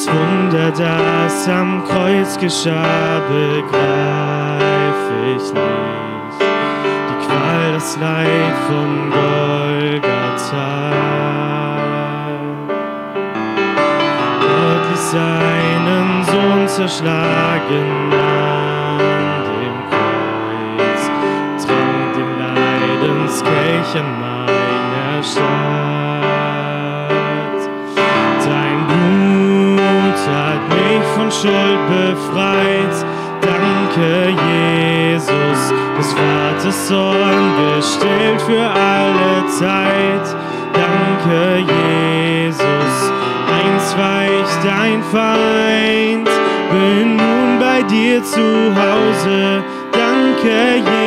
[0.00, 3.70] Das Wunder, das am Kreuz geschah, begreif
[5.36, 6.40] ich nicht.
[6.40, 10.72] Die Qual, das Leid von Golgatha.
[14.40, 18.98] Gott ließ seinen Sohn zerschlagen an
[19.60, 19.76] dem
[20.78, 21.02] Kreuz,
[21.66, 26.09] trank den Leidenskelch an meiner Stadt.
[31.40, 33.06] Schuld befreit.
[33.40, 40.36] Danke, Jesus, des Vaters Sohn, gestillt für alle Zeit.
[40.74, 42.94] Danke, Jesus,
[43.56, 46.28] eins weicht dein Feind,
[46.70, 49.64] bin nun bei dir zu Hause.
[49.92, 50.99] Danke, Jesus.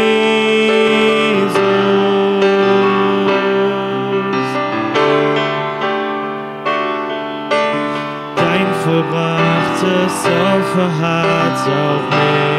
[10.24, 12.52] Das Opfer hat auch mich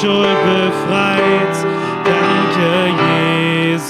[0.00, 1.56] Schuld befreit.
[2.04, 2.94] Danke,
[3.66, 3.82] Jesus,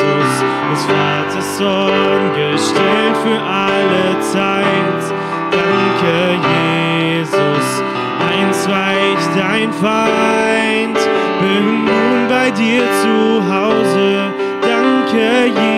[0.70, 5.14] des Vaters Sohn, gestellt für alle Zeit.
[5.50, 6.40] Danke,
[7.12, 7.82] Jesus,
[8.26, 10.98] eins weicht dein Feind,
[11.40, 14.32] bin nun bei dir zu Hause.
[14.62, 15.77] Danke, Jesus.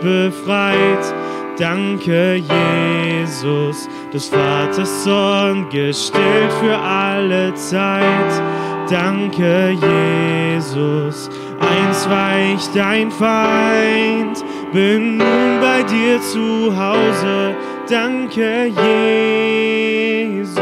[0.00, 1.14] Befreit.
[1.58, 8.42] Danke, Jesus, des Vaters Sohn, gestillt für alle Zeit.
[8.88, 9.76] Danke,
[10.56, 11.28] Jesus,
[11.60, 14.42] eins weicht dein Feind,
[14.72, 17.54] bin nun bei dir zu Hause.
[17.88, 20.60] Danke, Jesus.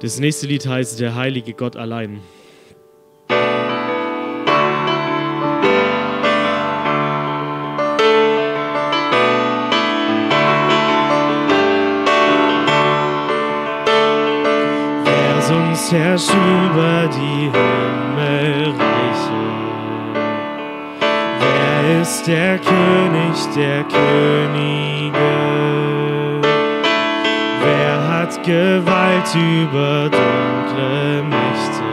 [0.00, 2.20] Das nächste Lied heißt Der heilige Gott allein.
[15.92, 18.76] Herrscht über die Himmelreiche?
[21.38, 25.12] Wer ist der König der Könige?
[27.62, 31.84] Wer hat Gewalt über dunkle Mächte?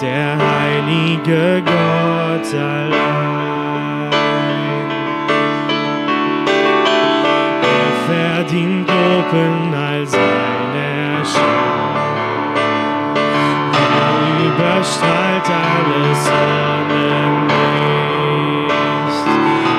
[0.00, 4.12] Der heilige Gott allein.
[7.62, 9.32] Er verdient Lob
[14.84, 17.54] Überstrahlt alles Sonnenlicht.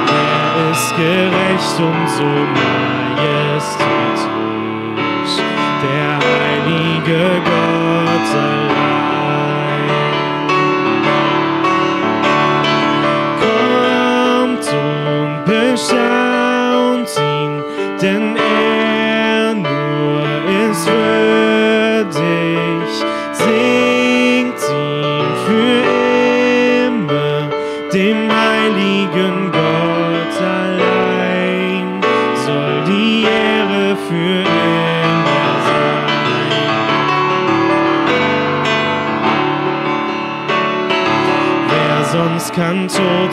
[0.09, 3.75] Er ist gerecht und so majestätisch.
[5.83, 8.94] Der heilige Gott allein.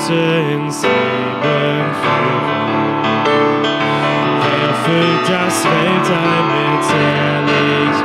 [0.03, 3.03] Tote ins Leben führen?
[4.43, 8.03] Wer füllt das Weltall mit Herrlichkeit.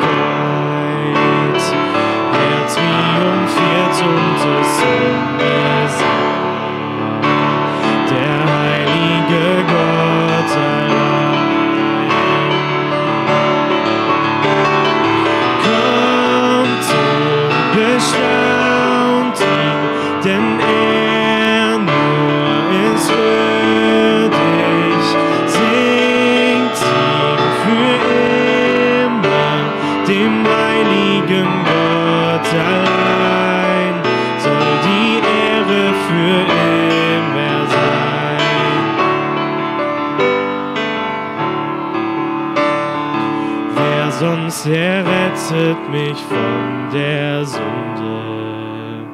[2.33, 5.36] Er triumphiert und es unbesiegt.
[45.77, 49.05] Errettet mich von der Sünde?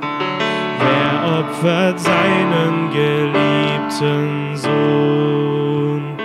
[0.79, 6.17] Wer opfert seinen geliebten Sohn?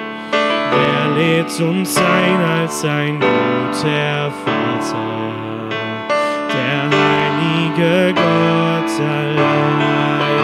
[0.71, 5.69] Wer lädt uns ein als ein guter Vater?
[6.51, 10.38] Der heilige Gott allein.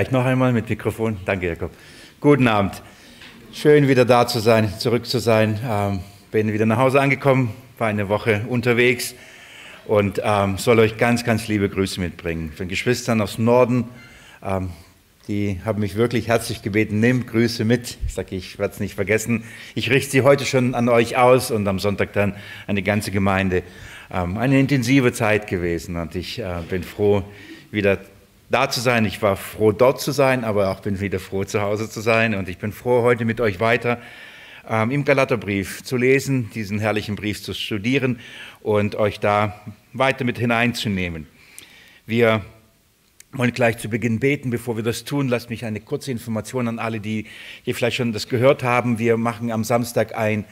[0.00, 1.18] Gleich noch einmal mit Mikrofon.
[1.26, 1.72] Danke, Jakob.
[2.20, 2.82] Guten Abend.
[3.52, 5.60] Schön wieder da zu sein, zurück zu sein.
[5.62, 9.14] Ähm, bin wieder nach Hause angekommen, war eine Woche unterwegs
[9.86, 12.50] und ähm, soll euch ganz, ganz liebe Grüße mitbringen.
[12.56, 13.90] Von Geschwistern aus Norden,
[14.42, 14.70] ähm,
[15.28, 17.98] die haben mich wirklich herzlich gebeten, nimm Grüße mit.
[18.06, 19.44] Ich sage, ich werde es nicht vergessen.
[19.74, 22.34] Ich richte sie heute schon an euch aus und am Sonntag dann
[22.66, 23.62] an die ganze Gemeinde.
[24.10, 27.22] Ähm, eine intensive Zeit gewesen und ich äh, bin froh,
[27.70, 27.98] wieder
[28.50, 29.04] da zu sein.
[29.06, 32.34] Ich war froh, dort zu sein, aber auch bin wieder froh, zu Hause zu sein.
[32.34, 34.00] Und ich bin froh, heute mit euch weiter
[34.68, 38.18] ähm, im Galaterbrief zu lesen, diesen herrlichen Brief zu studieren
[38.60, 39.60] und euch da
[39.92, 41.26] weiter mit hineinzunehmen.
[42.06, 42.44] Wir
[43.32, 44.50] wollen gleich zu Beginn beten.
[44.50, 47.26] Bevor wir das tun, lasst mich eine kurze Information an alle, die
[47.62, 48.98] hier vielleicht schon das gehört haben.
[48.98, 50.44] Wir machen am Samstag ein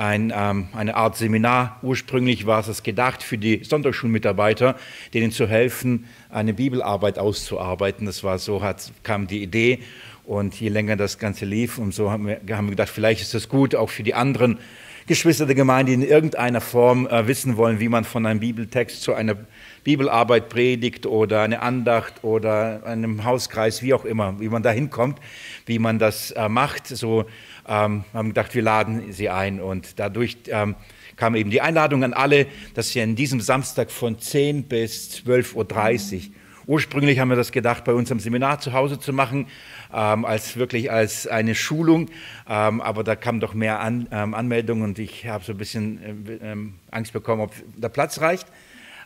[0.00, 1.78] ein, ähm, eine Art Seminar.
[1.82, 4.76] Ursprünglich war es gedacht für die Sonntagsschulmitarbeiter,
[5.12, 8.06] denen zu helfen, eine Bibelarbeit auszuarbeiten.
[8.06, 9.80] Das war so, hat, kam die Idee.
[10.24, 13.50] Und je länger das Ganze lief, umso haben wir, haben wir gedacht, vielleicht ist das
[13.50, 14.58] gut auch für die anderen
[15.06, 19.02] Geschwister der Gemeinde, die in irgendeiner Form äh, wissen wollen, wie man von einem Bibeltext
[19.02, 19.36] zu einer
[19.84, 25.18] Bibelarbeit predigt oder eine Andacht oder einem Hauskreis, wie auch immer, wie man da hinkommt,
[25.66, 26.86] wie man das äh, macht.
[26.86, 27.26] So
[27.70, 29.60] ähm, haben gedacht, wir laden sie ein.
[29.60, 30.74] Und dadurch ähm,
[31.16, 36.14] kam eben die Einladung an alle, dass sie an diesem Samstag von 10 bis 12.30
[36.16, 36.34] Uhr,
[36.66, 39.46] ursprünglich haben wir das gedacht, bei uns am Seminar zu Hause zu machen,
[39.94, 42.10] ähm, als wirklich als eine Schulung.
[42.48, 46.26] Ähm, aber da kamen doch mehr an, ähm, Anmeldungen und ich habe so ein bisschen
[46.26, 48.48] äh, ähm, Angst bekommen, ob der Platz reicht.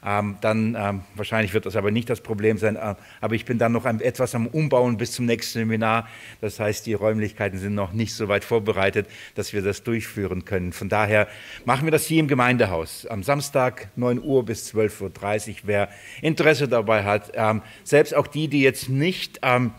[0.04, 2.76] Ähm, dann ähm, wahrscheinlich wird das aber nicht das Problem sein.
[2.76, 6.06] Äh, aber ich bin dann noch ein, etwas am Umbauen bis zum nächsten Seminar.
[6.42, 10.72] Das heißt, die Räumlichkeiten sind noch nicht so weit vorbereitet, dass wir das durchführen können.
[10.72, 11.26] Von daher
[11.64, 15.56] machen wir das hier im Gemeindehaus am Samstag 9 Uhr bis 12.30 Uhr.
[15.62, 15.88] Wer
[16.20, 19.72] Interesse dabei hat, ähm, selbst auch die, die jetzt nicht, ähm,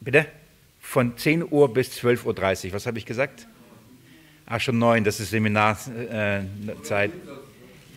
[0.00, 0.26] bitte,
[0.78, 3.46] von 10 Uhr bis 12.30 Uhr, was habe ich gesagt?
[4.46, 7.10] Ach, schon neun, das ist Seminarzeit.
[7.10, 7.49] Äh,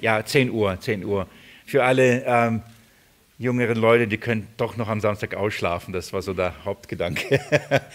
[0.04, 1.28] ja, 10 Uhr, 10 Uhr.
[1.66, 2.62] Für alle ähm,
[3.40, 5.94] jüngeren Leute, die können doch noch am Samstag ausschlafen.
[5.94, 7.40] Das war so der Hauptgedanke,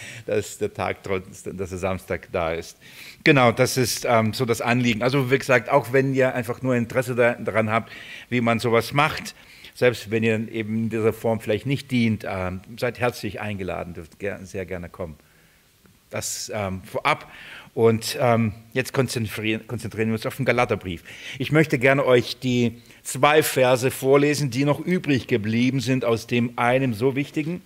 [0.25, 2.77] dass der Tag, dass der Samstag da ist.
[3.23, 5.03] Genau, das ist ähm, so das Anliegen.
[5.03, 7.91] Also wie gesagt, auch wenn ihr einfach nur Interesse da, daran habt,
[8.29, 9.35] wie man sowas macht,
[9.75, 14.13] selbst wenn ihr eben in dieser Form vielleicht nicht dient, ähm, seid herzlich eingeladen, dürft
[14.43, 15.15] sehr gerne kommen.
[16.09, 17.31] Das ähm, vorab.
[17.73, 21.03] Und ähm, jetzt konzentrieren, konzentrieren wir uns auf den Galaterbrief.
[21.37, 26.57] Ich möchte gerne euch die zwei Verse vorlesen, die noch übrig geblieben sind aus dem
[26.57, 27.61] einem so wichtigen,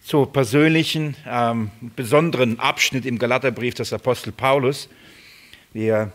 [0.00, 4.88] so persönlichen, ähm, besonderen Abschnitt im Galaterbrief des Apostel Paulus.
[5.72, 6.10] Wir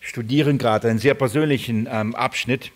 [0.00, 2.72] studieren gerade einen sehr persönlichen ähm, Abschnitt.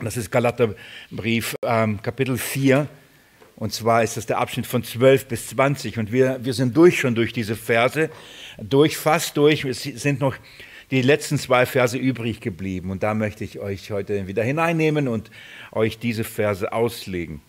[0.00, 2.88] Das ist Galaterbrief ähm, Kapitel 4.
[3.56, 5.98] Und zwar ist das der Abschnitt von 12 bis 20.
[5.98, 8.10] Und wir, wir sind durch schon durch diese Verse,
[8.58, 9.64] durch, fast durch.
[9.64, 10.34] Es sind noch
[10.90, 12.90] die letzten zwei Verse übrig geblieben.
[12.90, 15.30] Und da möchte ich euch heute wieder hineinnehmen und
[15.72, 17.40] euch diese Verse auslegen.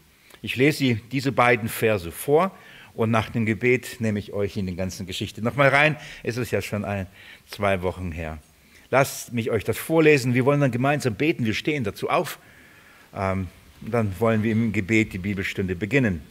[0.42, 2.52] Ich lese diese beiden Verse vor
[2.94, 5.98] und nach dem Gebet nehme ich euch in die ganze Geschichte nochmal rein.
[6.22, 7.08] Es ist ja schon ein,
[7.48, 8.40] zwei Wochen her.
[8.92, 10.34] Lasst mich euch das vorlesen.
[10.34, 11.46] Wir wollen dann gemeinsam beten.
[11.46, 12.40] Wir stehen dazu auf.
[13.16, 13.48] Ähm,
[13.92, 16.22] dann wollen wir im Gebet die Bibelstunde beginnen.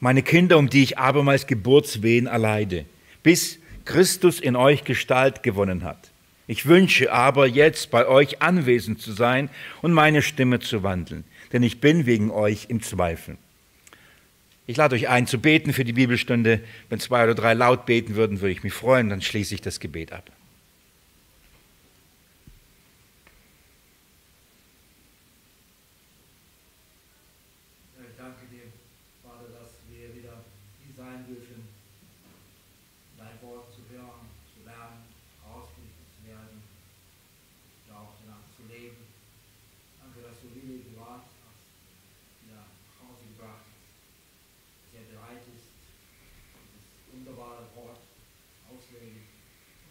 [0.00, 2.86] Meine Kinder, um die ich abermals Geburtswehen erleide,
[3.22, 6.10] bis Christus in euch Gestalt gewonnen hat.
[6.46, 9.50] Ich wünsche aber jetzt bei euch anwesend zu sein
[9.82, 13.36] und meine Stimme zu wandeln denn ich bin wegen euch im Zweifel.
[14.66, 16.60] Ich lade euch ein zu beten für die Bibelstunde.
[16.88, 19.80] Wenn zwei oder drei laut beten würden, würde ich mich freuen, dann schließe ich das
[19.80, 20.30] Gebet ab.
[47.74, 47.98] hoort,
[48.70, 49.12] als wij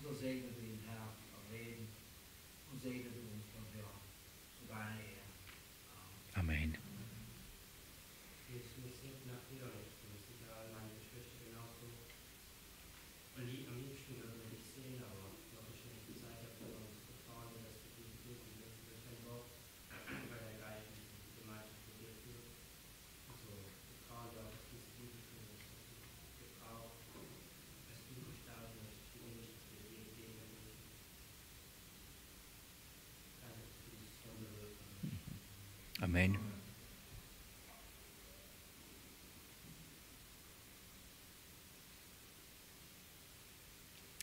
[0.07, 1.87] onze in haar, gaan, alleen,
[2.73, 2.87] onze
[36.09, 36.39] Amen.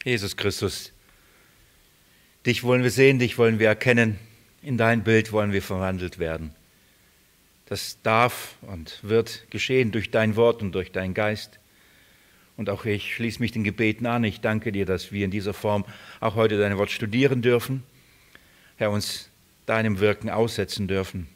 [0.03, 0.93] Jesus Christus,
[2.45, 4.19] dich wollen wir sehen, dich wollen wir erkennen,
[4.63, 6.51] in dein Bild wollen wir verwandelt werden.
[7.67, 11.61] Das darf und wird geschehen durch dein Wort und durch deinen Geist.
[12.57, 14.25] Und auch ich schließe mich den Gebeten an.
[14.25, 15.85] Ich danke dir, dass wir in dieser Form
[16.19, 17.85] auch heute dein Wort studieren dürfen.
[18.77, 19.31] Herr, uns
[19.67, 21.29] deinem Wirken aussetzen dürfen.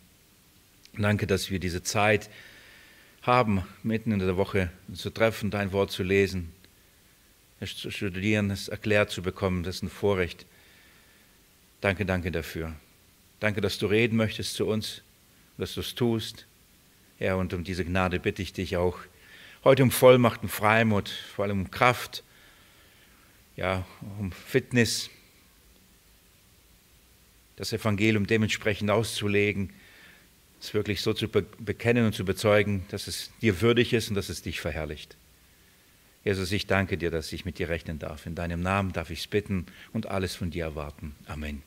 [0.98, 2.28] Danke, dass wir diese Zeit
[3.22, 6.52] haben, mitten in der Woche zu treffen, dein Wort zu lesen,
[7.60, 9.62] es zu studieren, es erklärt zu bekommen.
[9.62, 10.46] Das ist ein Vorrecht.
[11.80, 12.74] Danke, danke dafür.
[13.38, 15.02] Danke, dass du reden möchtest zu uns,
[15.58, 16.46] dass du es tust.
[17.18, 18.98] Ja, und um diese Gnade bitte ich dich auch
[19.62, 22.24] heute um Vollmacht und Freimut, vor allem um Kraft,
[23.56, 23.86] ja,
[24.18, 25.10] um Fitness,
[27.56, 29.70] das Evangelium dementsprechend auszulegen
[30.60, 34.28] es wirklich so zu bekennen und zu bezeugen, dass es dir würdig ist und dass
[34.28, 35.16] es dich verherrlicht.
[36.22, 38.26] Jesus, ich danke dir, dass ich mit dir rechnen darf.
[38.26, 41.14] In deinem Namen darf ich es bitten und alles von dir erwarten.
[41.26, 41.62] Amen.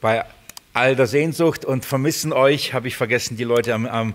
[0.00, 0.24] Bei
[0.72, 4.14] all der Sehnsucht und Vermissen euch habe ich vergessen, die Leute am, am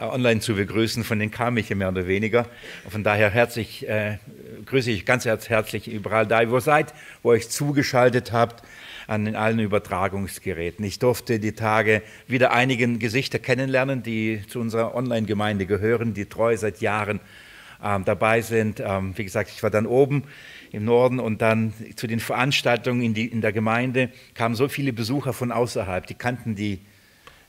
[0.00, 2.46] online zu begrüßen, von denen kam ich ja mehr oder weniger.
[2.88, 4.18] Von daher herzlich, äh,
[4.66, 8.62] grüße ich ganz herzlich überall da, wo ihr seid, wo ihr euch zugeschaltet habt
[9.06, 10.84] an allen Übertragungsgeräten.
[10.84, 16.56] Ich durfte die Tage wieder einige Gesichter kennenlernen, die zu unserer Online-Gemeinde gehören, die treu
[16.56, 17.20] seit Jahren
[17.82, 18.80] ähm, dabei sind.
[18.80, 20.24] Ähm, wie gesagt, ich war dann oben
[20.72, 24.92] im Norden und dann zu den Veranstaltungen in, die, in der Gemeinde kamen so viele
[24.92, 26.78] Besucher von außerhalb, die kannten die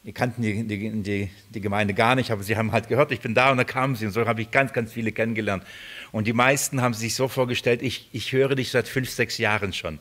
[0.03, 3.19] die kannten die, die, die, die, Gemeinde gar nicht, aber sie haben halt gehört, ich
[3.19, 5.63] bin da und da kamen sie und so habe ich ganz, ganz viele kennengelernt.
[6.11, 9.73] Und die meisten haben sich so vorgestellt, ich, ich höre dich seit fünf, sechs Jahren
[9.73, 9.99] schon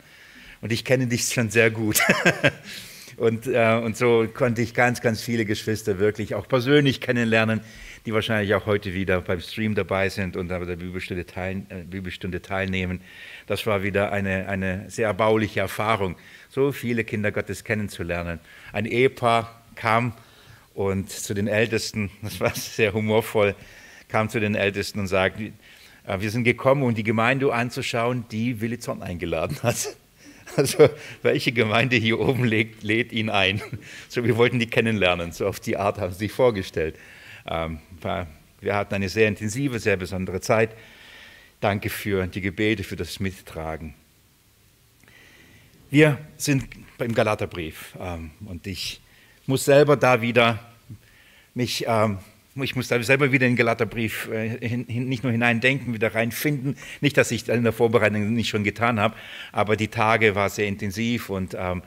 [0.63, 2.01] und ich kenne dich schon sehr gut.
[3.19, 7.61] und, äh, und so konnte ich ganz, ganz viele Geschwister wirklich auch persönlich kennenlernen,
[8.07, 11.83] die wahrscheinlich auch heute wieder beim Stream dabei sind und bei der Bibelstunde, teil, äh,
[11.83, 13.03] Bibelstunde teilnehmen.
[13.47, 16.17] Das war wieder eine, eine sehr erbauliche Erfahrung,
[16.49, 18.41] so viele Kinder Gottes kennenzulernen.
[18.73, 20.13] Ein Ehepaar, kam
[20.75, 23.55] und zu den Ältesten, das war sehr humorvoll,
[24.09, 25.53] kam zu den Ältesten und sagte,
[26.07, 29.77] äh, wir sind gekommen, um die Gemeinde anzuschauen, die Willi Zorn eingeladen hat.
[30.57, 30.91] Also
[31.23, 33.63] welche Gemeinde hier oben lädt, lädt ihn ein?
[34.09, 36.97] So, wir wollten die kennenlernen, so auf die Art haben sie sich vorgestellt.
[37.47, 37.79] Ähm,
[38.61, 40.71] wir hatten eine sehr intensive, sehr besondere Zeit.
[41.61, 43.95] Danke für die Gebete, für das Mittragen.
[45.89, 49.01] Wir sind beim Galaterbrief ähm, und ich
[49.51, 50.61] muss selber da wieder
[51.55, 52.19] mich ähm,
[52.55, 56.77] ich muss da selber wieder in den Galaterbrief äh, nicht nur hineindenken, wieder reinfinden.
[57.01, 59.15] Nicht, dass ich in der Vorbereitung nicht schon getan habe,
[59.51, 61.83] aber die Tage war sehr intensiv und ähm,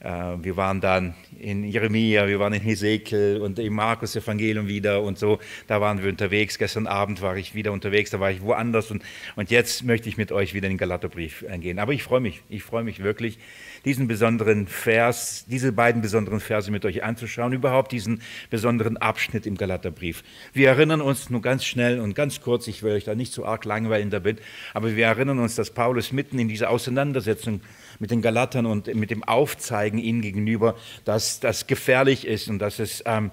[0.00, 5.02] äh, wir waren dann in Jeremia, wir waren in Hesekiel und im Markus Evangelium wieder
[5.02, 5.38] und so.
[5.66, 6.58] Da waren wir unterwegs.
[6.58, 9.02] Gestern Abend war ich wieder unterwegs, da war ich woanders und,
[9.36, 11.78] und jetzt möchte ich mit euch wieder in den Galaterbrief gehen.
[11.78, 13.38] Aber ich freue mich, ich freue mich wirklich
[13.84, 19.56] diesen besonderen Vers, diese beiden besonderen Verse mit euch anzuschauen, überhaupt diesen besonderen Abschnitt im
[19.56, 20.22] Galaterbrief.
[20.52, 23.44] Wir erinnern uns nur ganz schnell und ganz kurz, ich will euch da nicht so
[23.44, 24.40] arg langweilen damit,
[24.74, 27.60] aber wir erinnern uns, dass Paulus mitten in dieser Auseinandersetzung
[27.98, 32.78] mit den Galatern und mit dem Aufzeigen ihnen gegenüber, dass das gefährlich ist und dass
[32.78, 33.30] es ähm,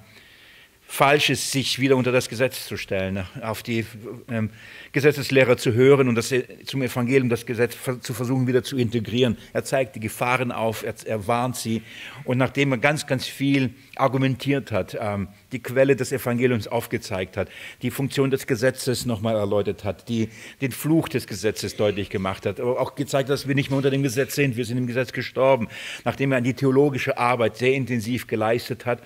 [0.92, 3.86] falsch ist, sich wieder unter das Gesetz zu stellen, auf die
[4.28, 4.50] ähm,
[4.92, 6.34] Gesetzeslehrer zu hören und das,
[6.66, 9.38] zum Evangelium das Gesetz zu versuchen wieder zu integrieren.
[9.54, 11.84] Er zeigt die Gefahren auf, er, er warnt sie
[12.24, 17.50] und nachdem er ganz, ganz viel argumentiert hat, ähm, die Quelle des Evangeliums aufgezeigt hat,
[17.84, 22.60] die Funktion des Gesetzes nochmal erläutert hat, die, den Fluch des Gesetzes deutlich gemacht hat,
[22.60, 25.14] aber auch gezeigt, dass wir nicht mehr unter dem Gesetz sind, wir sind im Gesetz
[25.14, 25.68] gestorben,
[26.04, 29.04] nachdem er die theologische Arbeit sehr intensiv geleistet hat,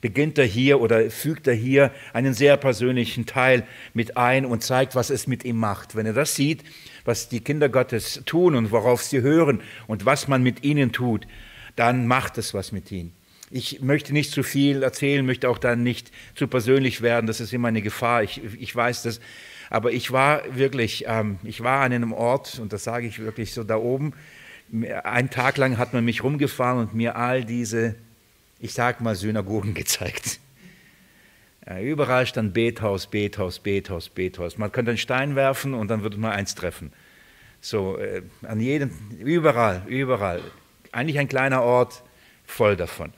[0.00, 4.94] beginnt er hier oder fügt er hier einen sehr persönlichen Teil mit ein und zeigt,
[4.94, 5.96] was es mit ihm macht.
[5.96, 6.64] Wenn er das sieht,
[7.04, 11.26] was die Kinder Gottes tun und worauf sie hören und was man mit ihnen tut,
[11.76, 13.12] dann macht es was mit ihnen.
[13.50, 17.52] Ich möchte nicht zu viel erzählen, möchte auch dann nicht zu persönlich werden, das ist
[17.52, 19.20] immer eine Gefahr, ich, ich weiß das.
[19.70, 23.52] Aber ich war wirklich, ähm, ich war an einem Ort, und das sage ich wirklich
[23.52, 24.14] so da oben,
[25.04, 27.94] einen Tag lang hat man mich rumgefahren und mir all diese
[28.58, 30.40] ich sage mal, Synagogen gezeigt.
[31.82, 34.56] Überall stand Bethaus, Bethaus, Bethaus, Bethaus.
[34.56, 36.92] Man könnte einen Stein werfen und dann würde man eins treffen.
[37.60, 40.40] So, äh, an jedem, überall, überall.
[40.92, 42.04] Eigentlich ein kleiner Ort,
[42.44, 43.12] voll davon.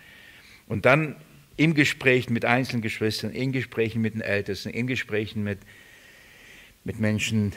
[0.66, 1.16] Und dann
[1.58, 5.58] im Gespräch mit einzelnen Geschwistern, in Gesprächen mit den Ältesten, in Gesprächen mit,
[6.84, 7.52] mit Menschen,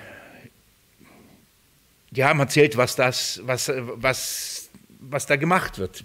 [2.09, 6.03] die haben erzählt, was, das, was, was, was da gemacht wird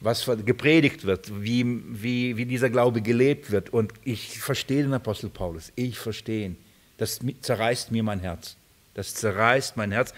[0.00, 1.64] was gepredigt wird, wie,
[2.02, 3.70] wie, wie dieser Glaube gelebt wird.
[3.70, 6.56] Und ich verstehe den Apostel Paulus, ich verstehe ihn.
[6.96, 8.56] Das zerreißt mir mein Herz.
[8.94, 10.12] Das zerreißt mein Herz,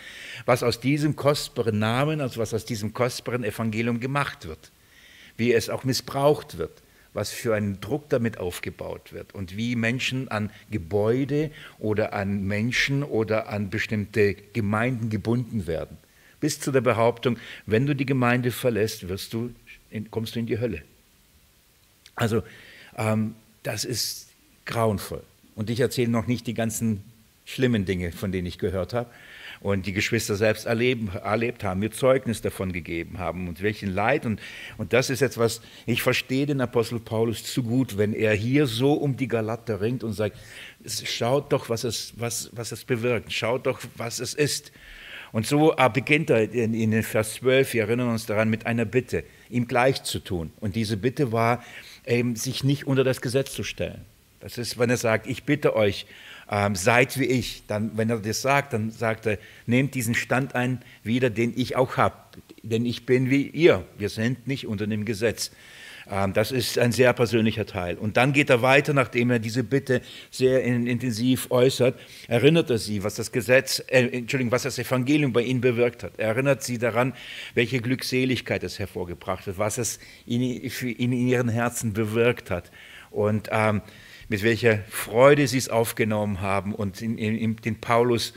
[0.46, 4.70] was aus diesem kostbaren Namen, also was aus diesem kostbaren Evangelium gemacht wird.
[5.36, 10.28] Wie es auch missbraucht wird, was für ein Druck damit aufgebaut wird und wie Menschen
[10.28, 15.98] an Gebäude oder an Menschen oder an bestimmte Gemeinden gebunden werden.
[16.40, 19.54] Bis zu der Behauptung, wenn du die Gemeinde verlässt, wirst du
[19.92, 20.82] in, kommst du in die Hölle.
[22.14, 22.42] Also
[22.96, 24.28] ähm, das ist
[24.66, 25.22] grauenvoll.
[25.54, 27.02] Und ich erzähle noch nicht die ganzen
[27.44, 29.10] schlimmen Dinge, von denen ich gehört habe
[29.62, 34.26] und die Geschwister selbst erleben, erlebt haben, mir Zeugnis davon gegeben haben und welchen Leid.
[34.26, 34.40] Und,
[34.76, 38.94] und das ist etwas, ich verstehe den Apostel Paulus zu gut, wenn er hier so
[38.94, 40.36] um die Galater ringt und sagt,
[40.84, 44.72] schaut doch, was es, was, was es bewirkt, schaut doch, was es ist.
[45.32, 49.24] Und so beginnt er in, in Vers 12, wir erinnern uns daran, mit einer Bitte
[49.48, 50.52] ihm gleich zu tun.
[50.60, 51.64] Und diese Bitte war,
[52.04, 54.02] ähm, sich nicht unter das Gesetz zu stellen.
[54.40, 56.06] Das ist, wenn er sagt, ich bitte euch,
[56.50, 57.62] ähm, seid wie ich.
[57.66, 61.76] Dann, wenn er das sagt, dann sagt er, nehmt diesen Stand ein wieder, den ich
[61.76, 62.16] auch habe.
[62.62, 63.84] Denn ich bin wie ihr.
[63.96, 65.52] Wir sind nicht unter dem Gesetz.
[66.10, 67.96] Ähm, das ist ein sehr persönlicher Teil.
[67.96, 73.04] Und dann geht er weiter, nachdem er diese Bitte sehr intensiv äußert, erinnert er sie,
[73.04, 76.12] was das Gesetz, äh, Entschuldigung, was das Evangelium bei ihnen bewirkt hat.
[76.18, 77.14] Er erinnert sie daran,
[77.54, 82.70] welche Glückseligkeit es hervorgebracht hat, was es in, in ihren Herzen bewirkt hat.
[83.10, 83.82] Und ähm,
[84.28, 88.32] mit welcher Freude sie es aufgenommen haben und in, in, in den Paulus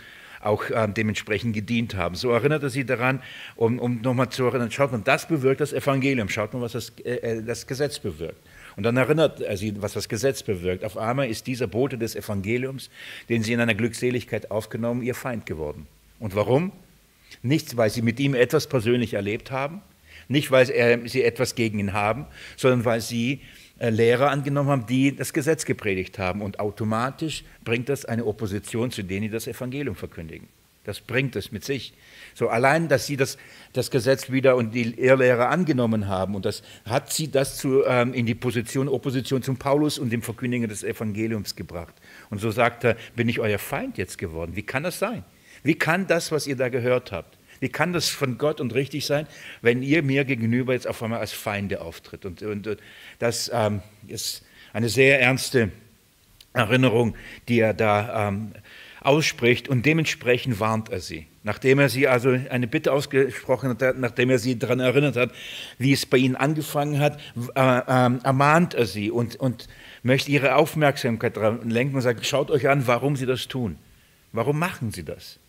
[0.46, 2.16] auch äh, dementsprechend gedient haben.
[2.16, 3.22] So erinnert er sie daran,
[3.56, 6.94] um, um nochmal zu erinnern, schaut mal, das bewirkt das Evangelium, schaut mal, was das,
[7.04, 8.40] äh, äh, das Gesetz bewirkt.
[8.76, 10.84] Und dann erinnert er sie, was das Gesetz bewirkt.
[10.84, 12.90] Auf einmal ist dieser Bote des Evangeliums,
[13.30, 15.88] den sie in einer Glückseligkeit aufgenommen, ihr Feind geworden.
[16.20, 16.72] Und warum?
[17.42, 19.82] Nicht, weil sie mit ihm etwas persönlich erlebt haben,
[20.28, 20.66] nicht, weil
[21.08, 22.26] sie etwas gegen ihn haben,
[22.58, 23.42] sondern weil sie
[23.80, 26.42] Lehrer angenommen haben, die das Gesetz gepredigt haben.
[26.42, 30.48] Und automatisch bringt das eine Opposition zu denen, die das Evangelium verkündigen.
[30.86, 31.94] Das bringt es mit sich.
[32.36, 33.38] So allein, dass sie das,
[33.74, 38.14] das Gesetz wieder und die Irrlehrer angenommen haben und das hat sie das zu, ähm,
[38.14, 41.96] in die Position Opposition zum Paulus und dem Verkündigen des Evangeliums gebracht.
[42.30, 44.56] Und so sagt er, bin ich euer Feind jetzt geworden?
[44.56, 45.26] Wie kann das sein?
[45.64, 47.36] Wie kann das, was ihr da gehört habt,
[47.66, 49.26] wie kann das von Gott und richtig sein,
[49.64, 52.24] wenn ihr mir gegenüber jetzt auf einmal als Feinde auftritt?
[52.24, 52.78] Und, und
[53.18, 55.72] das ähm, ist eine sehr ernste
[56.54, 57.16] Erinnerung,
[57.48, 58.52] die er da ähm,
[59.02, 61.26] ausspricht und dementsprechend warnt er sie.
[61.42, 65.32] Nachdem er sie also eine Bitte ausgesprochen hat, nachdem er sie daran erinnert hat,
[65.80, 67.20] wie es bei ihnen angefangen hat,
[67.56, 69.68] äh, äh, ermahnt er sie und, und
[70.04, 73.78] möchte ihre Aufmerksamkeit daran lenken und sagt, schaut euch an, warum sie das tun.
[74.34, 75.40] Warum machen sie das?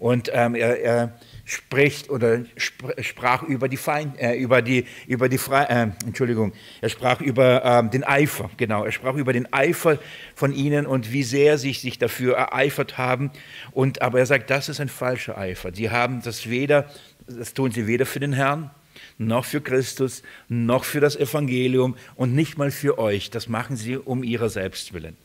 [0.00, 1.12] Und ähm, er, er,
[1.44, 6.88] spricht oder sprach über die Feind, äh, über die, über die Fre äh, Entschuldigung, er
[6.88, 9.98] sprach über ähm, den Eifer, genau, er sprach über den Eifer
[10.34, 13.30] von ihnen und wie sehr sie sich dafür ereifert haben.
[13.72, 15.74] Und aber er sagt, das ist ein falscher Eifer.
[15.74, 16.88] Sie haben das weder,
[17.26, 18.70] das tun sie weder für den Herrn
[19.18, 23.28] noch für Christus, noch für das Evangelium und nicht mal für euch.
[23.28, 25.16] Das machen sie um ihrer selbst willen.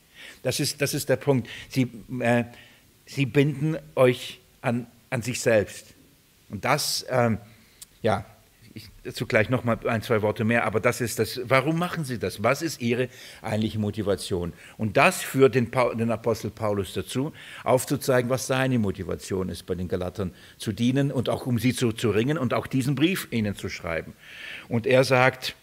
[0.44, 1.48] Das ist, das ist der Punkt.
[1.70, 2.44] Sie, äh,
[3.06, 5.94] sie binden euch an, an sich selbst.
[6.50, 7.38] Und das, ähm,
[8.02, 8.26] ja,
[8.74, 12.04] ich, dazu gleich noch mal ein, zwei Worte mehr, aber das ist das, warum machen
[12.04, 12.44] sie das?
[12.44, 13.08] Was ist ihre
[13.42, 14.52] eigentliche Motivation?
[14.78, 17.32] Und das führt den, den Apostel Paulus dazu,
[17.64, 21.94] aufzuzeigen, was seine Motivation ist, bei den Galatern zu dienen und auch um sie zu,
[21.94, 24.14] zu ringen und auch diesen Brief ihnen zu schreiben.
[24.68, 25.56] Und er sagt,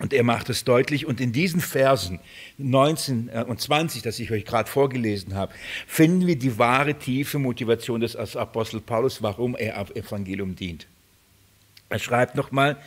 [0.00, 1.06] und er macht es deutlich.
[1.06, 2.18] Und in diesen Versen
[2.58, 5.52] 19 äh, und 20, das ich euch gerade vorgelesen habe,
[5.86, 10.86] finden wir die wahre tiefe Motivation des Apostel Paulus, warum er am Evangelium dient.
[11.90, 12.78] Er schreibt nochmal,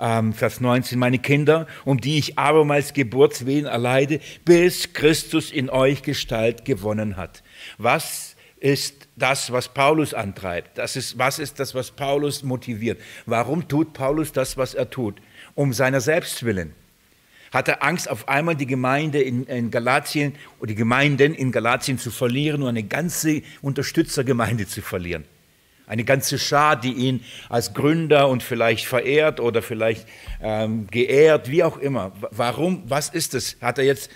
[0.00, 6.02] ähm, Vers 19, meine Kinder, um die ich abermals Geburtswehen erleide, bis Christus in euch
[6.02, 7.42] Gestalt gewonnen hat.
[7.78, 10.78] Was ist das, was Paulus antreibt?
[10.78, 13.00] Das ist, was ist das, was Paulus motiviert?
[13.24, 15.20] Warum tut Paulus das, was er tut?
[15.56, 16.72] Um seiner selbst willen.
[17.52, 22.12] Hatte Angst, auf einmal die Gemeinde in, in Galatien oder die Gemeinden in Galatien zu
[22.12, 25.24] verlieren und eine ganze Unterstützergemeinde zu verlieren.
[25.86, 30.06] Eine ganze Schar, die ihn als Gründer und vielleicht verehrt oder vielleicht
[30.42, 32.12] ähm, geehrt, wie auch immer.
[32.32, 32.82] Warum?
[32.88, 33.56] Was ist es?
[33.60, 34.10] Hat er jetzt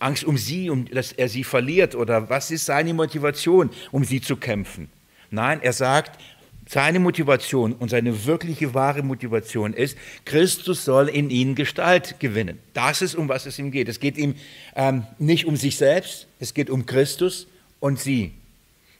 [0.00, 1.94] Angst um sie, um, dass er sie verliert?
[1.94, 4.90] Oder was ist seine Motivation, um sie zu kämpfen?
[5.30, 6.20] Nein, er sagt,
[6.66, 12.58] seine Motivation und seine wirkliche wahre Motivation ist, Christus soll in ihnen Gestalt gewinnen.
[12.72, 13.88] Das ist, um was es ihm geht.
[13.88, 14.34] Es geht ihm
[14.74, 17.46] ähm, nicht um sich selbst, es geht um Christus
[17.80, 18.32] und sie.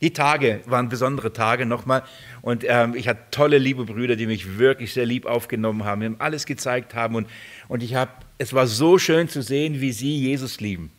[0.01, 2.03] Die Tage waren besondere Tage nochmal
[2.43, 6.15] und ähm, ich hatte tolle liebe Brüder, die mich wirklich sehr lieb aufgenommen haben, mir
[6.19, 7.27] alles gezeigt haben und,
[7.69, 10.91] und ich habe, es war so schön zu sehen, wie sie Jesus lieben.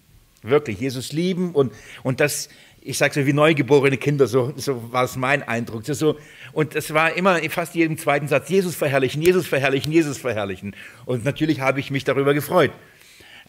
[0.42, 2.50] Wirklich, Jesus lieben und, und das,
[2.86, 5.84] ich sage so wie neugeborene Kinder, so, so war es mein Eindruck.
[5.86, 6.18] So,
[6.54, 10.76] und es war immer in fast jedem zweiten Satz, Jesus verherrlichen, Jesus verherrlichen, Jesus verherrlichen.
[11.06, 12.72] Und natürlich habe ich mich darüber gefreut.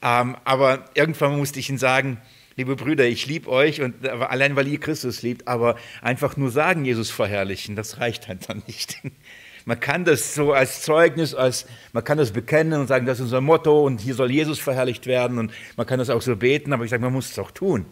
[0.02, 2.18] Ähm, aber irgendwann musste ich ihnen sagen,
[2.56, 6.86] liebe Brüder, ich liebe euch, und, allein weil ihr Christus liebt, aber einfach nur sagen,
[6.86, 9.02] Jesus verherrlichen, das reicht halt dann nicht.
[9.66, 13.24] Man kann das so als Zeugnis, als, man kann das bekennen und sagen, das ist
[13.24, 16.72] unser Motto und hier soll Jesus verherrlicht werden und man kann das auch so beten,
[16.72, 17.84] aber ich sage, man muss es auch tun.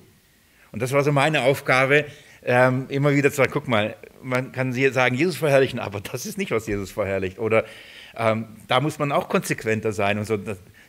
[0.74, 2.04] Und das war so meine Aufgabe,
[2.44, 6.36] ähm, immer wieder zu sagen, guck mal, man kann sagen, Jesus verherrlichen, aber das ist
[6.36, 7.38] nicht, was Jesus verherrlicht.
[7.38, 7.64] Oder
[8.16, 10.18] ähm, da muss man auch konsequenter sein.
[10.18, 10.36] Und so,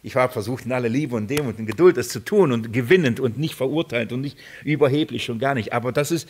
[0.01, 3.19] ich habe versucht, in aller Liebe und Demut und Geduld das zu tun und gewinnend
[3.19, 5.71] und nicht verurteilt und nicht überheblich, schon gar nicht.
[5.71, 6.27] Aber das ist,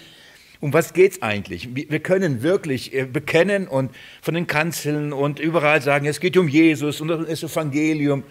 [0.60, 1.70] um was geht es eigentlich?
[1.74, 3.90] Wir können wirklich äh, bekennen und
[4.22, 8.26] von den Kanzeln und überall sagen, es geht um Jesus und das Evangelium.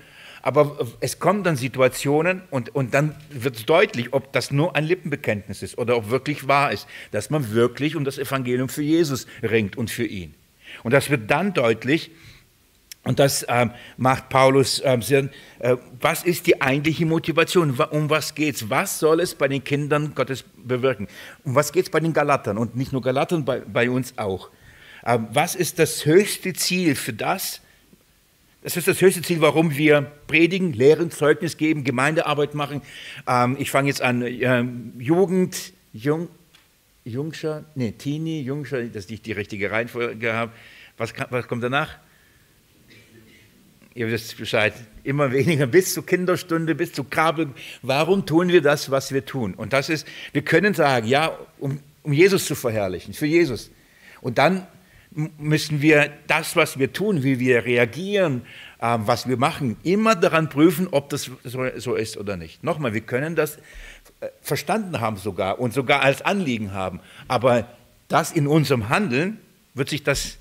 [0.46, 4.84] Aber es kommen dann Situationen und, und dann wird es deutlich, ob das nur ein
[4.84, 9.26] Lippenbekenntnis ist oder ob wirklich wahr ist, dass man wirklich um das Evangelium für Jesus
[9.42, 10.34] ringt und für ihn.
[10.82, 12.10] Und das wird dann deutlich,
[13.04, 15.30] und das ähm, macht Paulus ähm, sehr,
[15.60, 17.70] äh, was ist die eigentliche Motivation?
[17.80, 18.68] Um was geht es?
[18.68, 21.08] Was soll es bei den Kindern Gottes bewirken?
[21.44, 22.58] Um was geht es bei den Galatern?
[22.58, 24.50] Und nicht nur Galatern, bei, bei uns auch.
[25.06, 27.62] Ähm, was ist das höchste Ziel für das,
[28.64, 32.80] das ist das höchste Ziel, warum wir predigen, lehren, Zeugnis geben, Gemeindearbeit machen.
[33.28, 36.28] Ähm, ich fange jetzt an, ähm, Jugend, Jung,
[37.04, 40.50] Jungscher, nee, Teenie, Jungscher, das ist nicht die richtige Reihenfolge habe.
[40.96, 41.98] Was, was kommt danach?
[43.94, 44.72] Ihr wisst Bescheid.
[45.02, 47.50] Immer weniger bis zur Kinderstunde, bis zu Kabel.
[47.82, 49.52] Warum tun wir das, was wir tun?
[49.52, 53.70] Und das ist, wir können sagen, ja, um, um Jesus zu verherrlichen, für Jesus.
[54.22, 54.66] Und dann
[55.14, 58.42] müssen wir das, was wir tun, wie wir reagieren,
[58.80, 62.64] ähm, was wir machen, immer daran prüfen, ob das so ist oder nicht.
[62.64, 63.56] Nochmal, wir können das
[64.20, 67.68] äh, verstanden haben sogar und sogar als Anliegen haben, aber
[68.08, 69.38] das in unserem Handeln
[69.74, 70.36] wird sich das,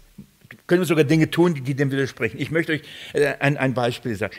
[0.68, 2.40] können wir sogar Dinge tun, die, dem widersprechen.
[2.40, 2.82] Ich möchte euch
[3.14, 4.36] äh, ein, ein Beispiel sagen.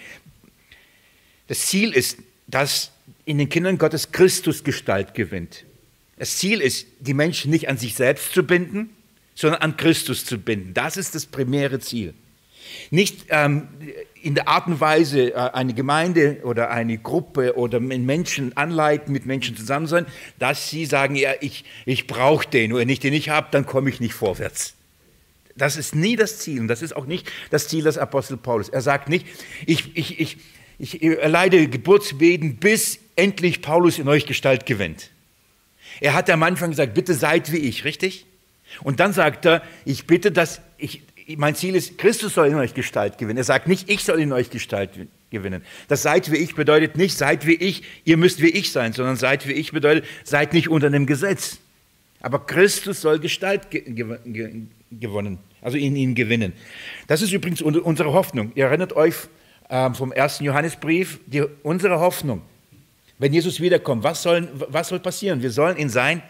[1.47, 2.91] Das Ziel ist, dass
[3.25, 5.65] in den Kindern Gottes Christus Gestalt gewinnt.
[6.19, 8.91] Das Ziel ist, die Menschen nicht an sich selbst zu binden,
[9.35, 10.75] sondern an Christus zu binden.
[10.75, 12.15] Das ist das primäre Ziel.
[12.91, 13.69] Nicht ähm,
[14.23, 19.27] in der Art und Weise äh, eine Gemeinde oder eine Gruppe oder Menschen anleiten, mit
[19.27, 20.07] Menschen zusammen sein,
[20.39, 23.67] dass sie sagen, ja, ich, ich brauche den, und wenn ich den nicht habe, dann
[23.67, 24.75] komme ich nicht vorwärts.
[25.57, 28.69] Das ist nie das Ziel und das ist auch nicht das Ziel des Apostel Paulus.
[28.69, 29.27] Er sagt nicht,
[29.67, 30.39] ich, ich, ich,
[30.79, 35.11] ich erleide Geburtsbeten, bis endlich Paulus in euch Gestalt gewinnt.
[36.01, 38.27] Er hat am Anfang gesagt, bitte seid wie ich, richtig?
[38.83, 41.03] Und dann sagt er, ich bitte, dass ich,
[41.37, 43.39] mein Ziel ist, Christus soll in euch Gestalt gewinnen.
[43.39, 44.91] Er sagt nicht, ich soll in euch Gestalt
[45.31, 45.63] gewinnen.
[45.89, 49.17] Das seid wie ich bedeutet nicht, seid wie ich, ihr müsst wie ich sein, sondern
[49.17, 51.59] seid wie ich bedeutet, seid nicht unter dem Gesetz.
[52.21, 53.69] Aber Christus soll Gestalt
[54.91, 56.55] gewonnen, also in ihn gewinnen.
[57.07, 58.53] Das ist übrigens unsere Hoffnung.
[58.55, 59.15] Ihr erinnert euch
[59.69, 62.43] ähm, vom ersten Johannesbrief, die, unsere Hoffnung.
[63.19, 65.43] Wenn Jesus wiederkommt, was soll, was soll passieren?
[65.43, 66.23] Wir sollen in sein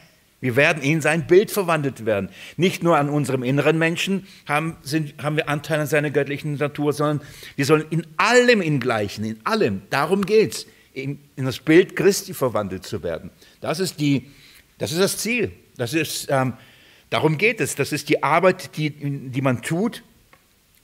[0.45, 2.29] wir werden in sein Bild verwandelt werden.
[2.59, 6.93] Nicht nur an unserem inneren Menschen haben, sind, haben wir Anteil an seiner göttlichen Natur,
[6.93, 7.27] sondern
[7.57, 9.81] wir sollen in allem ihn gleichen, in allem.
[9.89, 13.31] Darum geht es, in, in, das Bild Christi verwandelt zu werden.
[13.63, 14.33] Das ist, die,
[14.77, 15.51] das, ist das Ziel.
[15.79, 16.53] Das ist, ähm,
[17.09, 17.75] darum geht es.
[17.75, 20.03] Das ist die Arbeit, die, die man tut.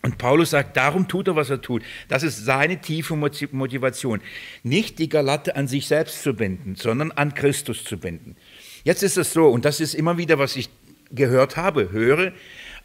[0.01, 1.83] Und Paulus sagt, darum tut er, was er tut.
[2.09, 4.23] Das ist seine tiefe Motivation.
[4.63, 8.37] Nicht die Galatte an sich selbst zu binden, sondern an Christus zu binden.
[8.85, 10.71] Jetzt ist es so, und das ist immer wieder, was ich
[11.11, 12.33] gehört habe, höre.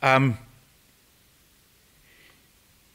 [0.02, 0.38] Ähm,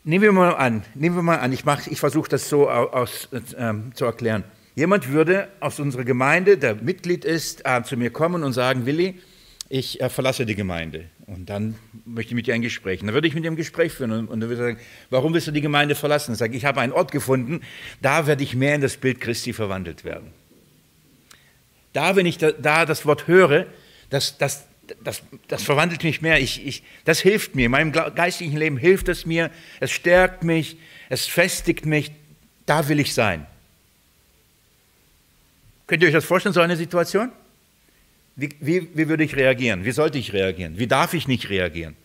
[0.04, 3.92] nehmen wir mal an, nehmen wir mal an, ich, ich versuche das so aus, ähm,
[3.94, 4.44] zu erklären.
[4.74, 9.20] Jemand würde aus unserer Gemeinde, der Mitglied ist, äh, zu mir kommen und sagen, Willi,
[9.68, 13.00] ich äh, verlasse die Gemeinde und dann möchte ich mit dir ein Gespräch.
[13.00, 14.80] Und dann würde ich mit ihm ein Gespräch führen und, und dann würde er sagen,
[15.10, 16.32] warum willst du die Gemeinde verlassen?
[16.32, 17.60] Ich sage, ich habe einen Ort gefunden,
[18.02, 20.32] da werde ich mehr in das Bild Christi verwandelt werden.
[21.92, 23.66] Da, wenn ich da, da das Wort höre,
[24.10, 24.64] das, das,
[25.02, 26.40] das, das verwandelt mich mehr.
[26.40, 27.66] Ich, ich, das hilft mir.
[27.66, 29.50] In meinem geistlichen Leben hilft es mir.
[29.80, 30.76] Es stärkt mich.
[31.08, 32.12] Es festigt mich.
[32.66, 33.46] Da will ich sein.
[35.86, 37.32] Könnt ihr euch das vorstellen, so eine Situation?
[38.36, 39.84] Wie, wie, wie würde ich reagieren?
[39.84, 40.78] Wie sollte ich reagieren?
[40.78, 41.96] Wie darf ich nicht reagieren?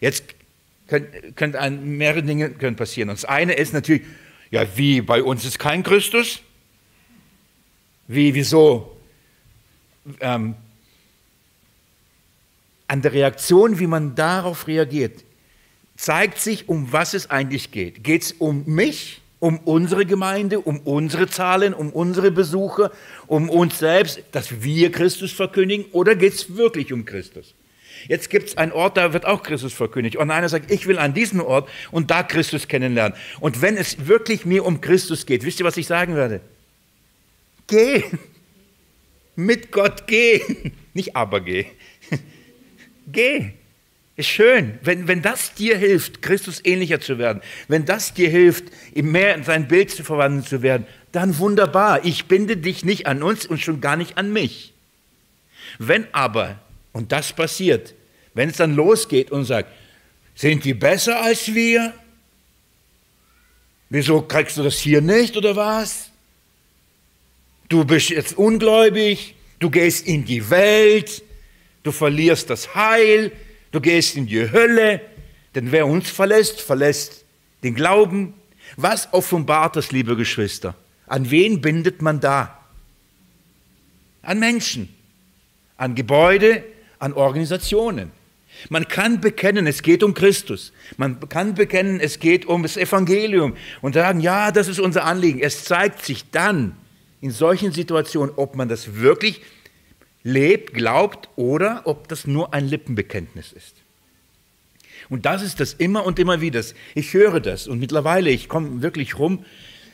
[0.00, 0.24] Jetzt
[0.86, 3.08] können, können mehrere Dinge können passieren.
[3.08, 4.02] Und das eine ist natürlich,
[4.50, 6.40] ja, wie bei uns ist kein Christus?
[8.06, 8.96] Wie, wieso?
[10.20, 10.54] Ähm,
[12.86, 15.24] an der Reaktion, wie man darauf reagiert,
[15.96, 18.04] zeigt sich, um was es eigentlich geht.
[18.04, 22.90] Geht es um mich, um unsere Gemeinde, um unsere Zahlen, um unsere Besucher,
[23.26, 27.54] um uns selbst, dass wir Christus verkündigen, oder geht es wirklich um Christus?
[28.08, 30.16] Jetzt gibt es einen Ort, da wird auch Christus verkündigt.
[30.16, 33.16] Und einer sagt, ich will an diesem Ort und da Christus kennenlernen.
[33.40, 36.40] Und wenn es wirklich mir um Christus geht, wisst ihr, was ich sagen werde?
[37.66, 38.04] Geh.
[39.36, 40.40] Mit Gott geh.
[40.92, 41.66] Nicht aber geh.
[43.06, 43.52] Geh.
[44.16, 48.66] Ist schön, wenn, wenn das dir hilft, Christus ähnlicher zu werden, wenn das dir hilft,
[48.94, 52.04] mehr in sein Bild zu verwandeln zu werden, dann wunderbar.
[52.04, 54.72] Ich binde dich nicht an uns und schon gar nicht an mich.
[55.78, 56.60] Wenn aber,
[56.92, 57.94] und das passiert,
[58.34, 59.70] wenn es dann losgeht und sagt,
[60.36, 61.92] sind die besser als wir?
[63.90, 66.10] Wieso kriegst du das hier nicht oder was?
[67.68, 71.22] Du bist jetzt ungläubig, du gehst in die Welt,
[71.82, 73.32] du verlierst das Heil,
[73.72, 75.00] du gehst in die Hölle,
[75.54, 77.24] denn wer uns verlässt, verlässt
[77.62, 78.34] den Glauben.
[78.76, 80.74] Was offenbart das, liebe Geschwister?
[81.06, 82.60] An wen bindet man da?
[84.22, 84.88] An Menschen,
[85.76, 86.64] an Gebäude,
[86.98, 88.10] an Organisationen.
[88.68, 90.72] Man kann bekennen, es geht um Christus.
[90.96, 95.40] Man kann bekennen, es geht um das Evangelium und sagen, ja, das ist unser Anliegen.
[95.40, 96.76] Es zeigt sich dann,
[97.24, 99.40] in solchen Situationen, ob man das wirklich
[100.24, 103.76] lebt, glaubt oder ob das nur ein Lippenbekenntnis ist.
[105.08, 106.62] Und das ist das immer und immer wieder.
[106.94, 109.42] Ich höre das und mittlerweile, ich komme wirklich rum,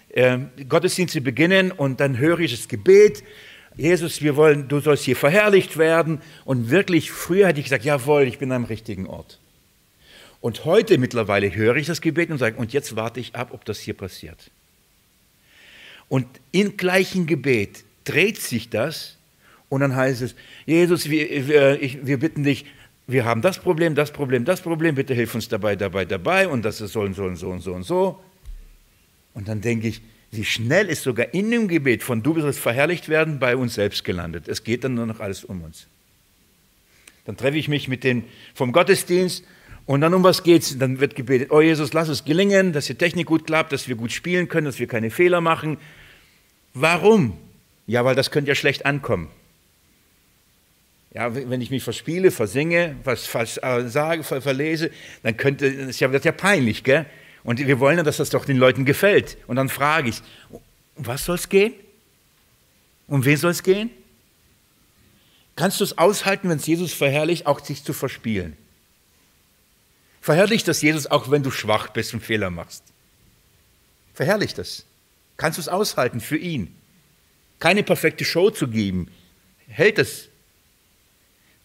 [0.08, 0.38] äh,
[0.68, 3.22] Gottesdienste beginnen und dann höre ich das Gebet.
[3.76, 6.22] Jesus, wir wollen, du sollst hier verherrlicht werden.
[6.44, 9.38] Und wirklich, früher hätte ich gesagt, jawohl, ich bin am richtigen Ort.
[10.40, 13.64] Und heute mittlerweile höre ich das Gebet und sage, und jetzt warte ich ab, ob
[13.64, 14.50] das hier passiert.
[16.10, 19.16] Und im gleichen Gebet dreht sich das
[19.68, 20.34] und dann heißt es,
[20.66, 22.66] Jesus, wir, wir, ich, wir bitten dich,
[23.06, 26.64] wir haben das Problem, das Problem, das Problem, bitte hilf uns dabei, dabei, dabei und
[26.64, 28.20] das ist so und so und so und so und so.
[29.34, 33.08] Und dann denke ich, wie schnell ist sogar in dem Gebet von du wirst verherrlicht
[33.08, 34.48] werden bei uns selbst gelandet.
[34.48, 35.86] Es geht dann nur noch alles um uns.
[37.24, 39.44] Dann treffe ich mich mit den vom Gottesdienst
[39.86, 40.76] und dann um was geht's?
[40.76, 43.94] Dann wird gebetet, oh Jesus, lass es gelingen, dass die Technik gut klappt, dass wir
[43.94, 45.78] gut spielen können, dass wir keine Fehler machen,
[46.74, 47.36] Warum?
[47.86, 49.28] Ja, weil das könnte ja schlecht ankommen.
[51.12, 54.90] Ja, wenn ich mich verspiele, versinge, was falsch äh, sage, ver verlese,
[55.24, 57.04] dann könnte, ist ja, ist ja peinlich, gell?
[57.42, 59.36] Und wir wollen ja, dass das doch den Leuten gefällt.
[59.48, 60.22] Und dann frage ich,
[60.94, 61.72] um was soll es gehen?
[63.08, 63.90] Um wen soll es gehen?
[65.56, 68.56] Kannst du es aushalten, wenn es Jesus verherrlicht, auch sich zu verspielen?
[70.20, 72.84] Verherrlicht das Jesus auch, wenn du schwach bist und Fehler machst?
[74.14, 74.84] Verherrlicht das.
[75.40, 76.68] Kannst du es aushalten für ihn?
[77.60, 79.08] Keine perfekte Show zu geben.
[79.68, 80.28] Hält es?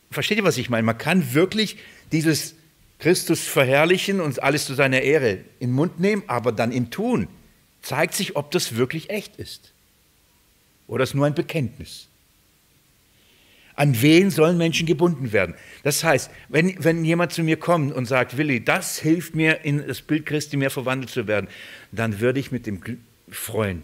[0.09, 0.83] Versteht ihr, was ich meine?
[0.83, 1.75] Man kann wirklich
[2.13, 2.55] dieses
[2.99, 7.27] Christus verherrlichen und alles zu seiner Ehre in den Mund nehmen, aber dann im Tun
[7.81, 9.73] zeigt sich, ob das wirklich echt ist.
[10.87, 12.07] Oder es nur ein Bekenntnis.
[13.75, 15.53] An wen sollen Menschen gebunden werden?
[15.83, 19.85] Das heißt, wenn, wenn jemand zu mir kommt und sagt, Willi, das hilft mir, in
[19.85, 21.49] das Bild Christi mehr verwandelt zu werden,
[21.91, 22.79] dann würde ich mit dem
[23.37, 23.83] freuen.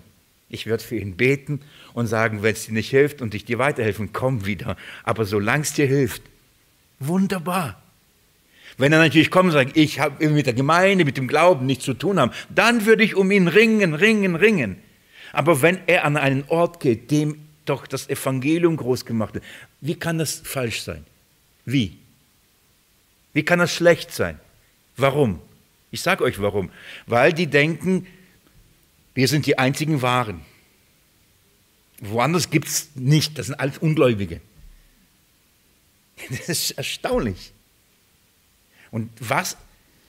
[0.50, 1.62] Ich würde für ihn beten
[1.94, 4.76] und sagen, wenn es dir nicht hilft und ich dir weiterhelfen, komm wieder.
[5.04, 6.24] Aber solange es dir hilft,
[7.00, 7.82] wunderbar.
[8.78, 11.86] Wenn er natürlich kommt und sagt, ich habe mit der Gemeinde, mit dem Glauben nichts
[11.86, 14.78] zu tun haben, dann würde ich um ihn ringen, ringen, ringen.
[15.34, 19.44] Aber wenn er an einen Ort geht, dem doch das Evangelium groß gemacht wird,
[19.80, 21.06] wie kann das falsch sein?
[21.66, 21.98] Wie?
[23.34, 24.40] Wie kann das schlecht sein?
[24.98, 25.40] Warum?
[25.92, 26.70] Ich sage euch warum.
[27.06, 28.08] Weil die denken,
[29.14, 30.42] wir sind die einzigen Wahren.
[32.00, 34.42] Woanders gibt es nicht, das sind alles Ungläubige.
[36.30, 37.52] Das ist erstaunlich.
[38.92, 39.58] Und was,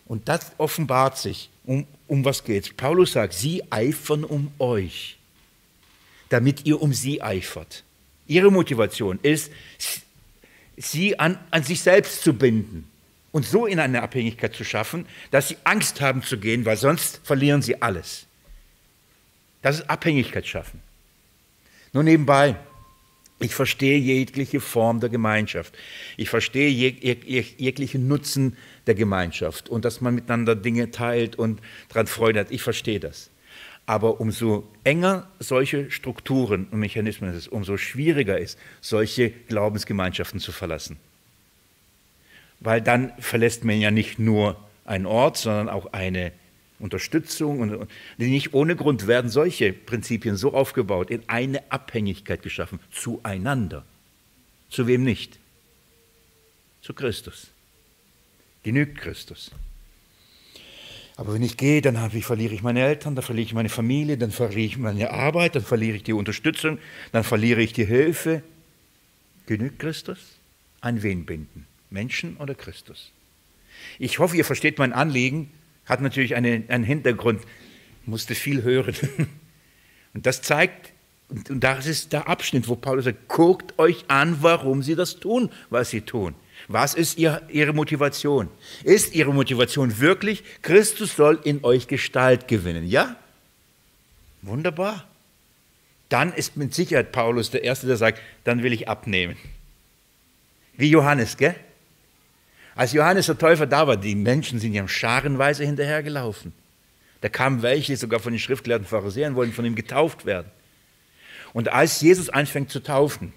[0.06, 2.72] und das offenbart sich, um, um was geht es.
[2.72, 5.16] Paulus sagt, sie eifern um euch,
[6.28, 7.84] damit ihr um sie eifert.
[8.26, 9.50] Ihre Motivation ist,
[10.76, 12.88] sie an, an sich selbst zu binden
[13.30, 17.20] und so in eine Abhängigkeit zu schaffen, dass sie Angst haben zu gehen, weil sonst
[17.24, 18.26] verlieren sie alles.
[19.62, 20.80] Das ist Abhängigkeit schaffen.
[21.92, 22.56] Nur nebenbei,
[23.38, 25.74] ich verstehe jegliche Form der Gemeinschaft.
[26.16, 28.56] Ich verstehe jeg, jeg, jeglichen Nutzen
[28.86, 32.50] der Gemeinschaft und dass man miteinander Dinge teilt und daran Freude hat.
[32.50, 33.30] Ich verstehe das.
[33.84, 40.98] Aber umso enger solche Strukturen und Mechanismen ist, umso schwieriger ist, solche Glaubensgemeinschaften zu verlassen.
[42.60, 46.32] Weil dann verlässt man ja nicht nur einen Ort, sondern auch eine
[46.82, 47.60] Unterstützung.
[47.60, 53.84] Und, nicht ohne Grund werden solche Prinzipien so aufgebaut, in eine Abhängigkeit geschaffen, zueinander.
[54.68, 55.38] Zu wem nicht?
[56.82, 57.48] Zu Christus.
[58.62, 59.50] Genügt Christus.
[61.16, 64.16] Aber wenn ich gehe, dann ich, verliere ich meine Eltern, dann verliere ich meine Familie,
[64.16, 66.78] dann verliere ich meine Arbeit, dann verliere ich die Unterstützung,
[67.12, 68.42] dann verliere ich die Hilfe.
[69.46, 70.18] Genügt Christus?
[70.80, 71.66] An wen binden?
[71.90, 73.12] Menschen oder Christus?
[73.98, 75.50] Ich hoffe, ihr versteht mein Anliegen
[75.86, 77.42] hat natürlich eine, einen Hintergrund,
[78.06, 78.94] musste viel hören.
[80.14, 80.92] Und das zeigt,
[81.48, 85.50] und das ist der Abschnitt, wo Paulus sagt, guckt euch an, warum sie das tun,
[85.70, 86.34] was sie tun.
[86.68, 88.48] Was ist ihr, ihre Motivation?
[88.84, 92.86] Ist ihre Motivation wirklich, Christus soll in euch Gestalt gewinnen?
[92.86, 93.16] Ja?
[94.42, 95.08] Wunderbar.
[96.10, 99.36] Dann ist mit Sicherheit Paulus der Erste, der sagt, dann will ich abnehmen.
[100.76, 101.54] Wie Johannes, gell?
[102.74, 106.52] Als Johannes der Täufer da war, die Menschen sind ihm scharenweise hinterhergelaufen.
[107.20, 110.50] Da kamen welche, sogar von den schriftgelehrten Pharisäern, wollten von ihm getauft werden.
[111.52, 113.32] Und als Jesus anfängt zu taufen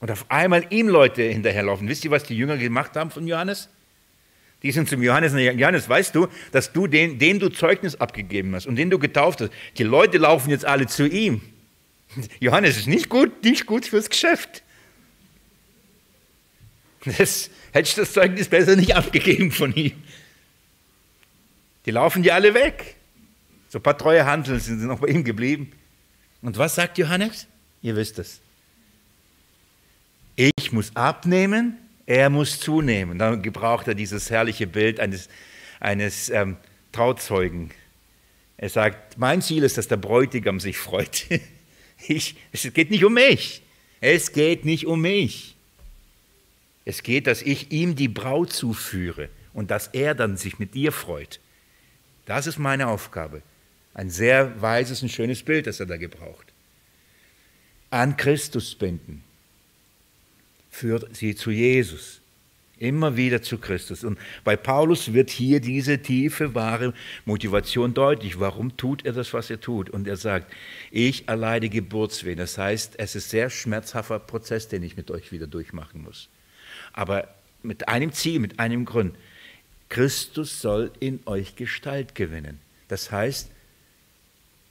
[0.00, 3.70] und auf einmal ihm Leute hinterherlaufen, wisst ihr, was die Jünger gemacht haben von Johannes?
[4.62, 8.54] Die sind zum Johannes und Johannes, weißt du, dass du den, den du Zeugnis abgegeben
[8.54, 11.42] hast und den du getauft hast, die Leute laufen jetzt alle zu ihm.
[12.40, 14.63] Johannes ist nicht gut, nicht gut fürs Geschäft.
[17.04, 19.92] Das, hättest du das Zeugnis besser nicht abgegeben von ihm.
[21.86, 22.96] Die laufen die alle weg.
[23.68, 25.72] So ein paar treue Handeln sind noch bei ihm geblieben.
[26.40, 27.46] Und was sagt Johannes?
[27.82, 28.40] Ihr wisst es.
[30.36, 31.76] Ich muss abnehmen,
[32.06, 33.18] er muss zunehmen.
[33.18, 35.28] Dann gebraucht er dieses herrliche Bild eines,
[35.80, 36.56] eines ähm,
[36.92, 37.70] Trauzeugen.
[38.56, 41.26] Er sagt, mein Ziel ist, dass der Bräutigam sich freut.
[42.06, 43.62] Ich, es geht nicht um mich.
[44.00, 45.53] Es geht nicht um mich.
[46.84, 50.92] Es geht, dass ich ihm die Braut zuführe und dass er dann sich mit dir
[50.92, 51.40] freut.
[52.26, 53.42] Das ist meine Aufgabe.
[53.94, 56.52] Ein sehr weises und schönes Bild, das er da gebraucht.
[57.90, 59.22] An Christus binden
[60.70, 62.20] führt sie zu Jesus.
[62.76, 64.02] Immer wieder zu Christus.
[64.02, 66.92] Und bei Paulus wird hier diese tiefe, wahre
[67.24, 68.40] Motivation deutlich.
[68.40, 69.90] Warum tut er das, was er tut?
[69.90, 70.52] Und er sagt,
[70.90, 72.36] ich erleide Geburtswehen.
[72.36, 76.28] Das heißt, es ist ein sehr schmerzhafter Prozess, den ich mit euch wieder durchmachen muss
[76.94, 77.28] aber
[77.62, 79.14] mit einem Ziel, mit einem Grund.
[79.88, 82.60] Christus soll in euch Gestalt gewinnen.
[82.88, 83.50] Das heißt,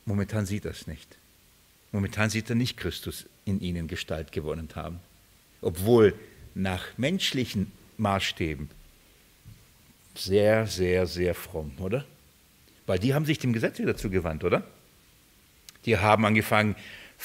[0.06, 1.18] momentan sieht es nicht.
[1.92, 5.00] Momentan sieht er nicht Christus in ihnen Gestalt gewonnen haben.
[5.62, 6.16] Obwohl
[6.56, 8.70] nach menschlichen Maßstäben
[10.16, 12.06] sehr, sehr, sehr fromm, oder?
[12.86, 14.66] Weil die haben sich dem Gesetz wieder zugewandt, oder?
[15.86, 16.76] Die haben angefangen,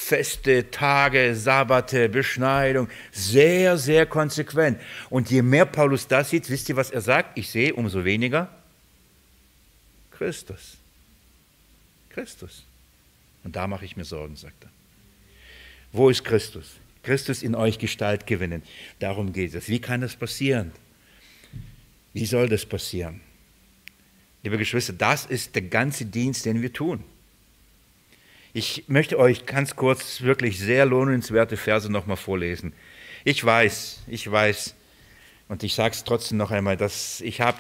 [0.00, 4.80] Feste, Tage, Sabbate, Beschneidung, sehr, sehr konsequent.
[5.10, 7.36] Und je mehr Paulus das sieht, wisst ihr, was er sagt?
[7.36, 8.48] Ich sehe umso weniger
[10.12, 10.76] Christus.
[12.10, 12.62] Christus.
[13.42, 14.70] Und da mache ich mir Sorgen, sagt er.
[15.92, 16.76] Wo ist Christus?
[17.02, 18.62] Christus in euch Gestalt gewinnen.
[19.00, 19.68] Darum geht es.
[19.68, 20.70] Wie kann das passieren?
[22.12, 23.20] Wie soll das passieren?
[24.44, 27.02] Liebe Geschwister, das ist der ganze Dienst, den wir tun.
[28.52, 32.72] Ich möchte euch ganz kurz wirklich sehr lohnenswerte Verse nochmal vorlesen.
[33.24, 34.74] Ich weiß, ich weiß,
[35.48, 37.58] und ich sage es trotzdem noch einmal, dass ich habe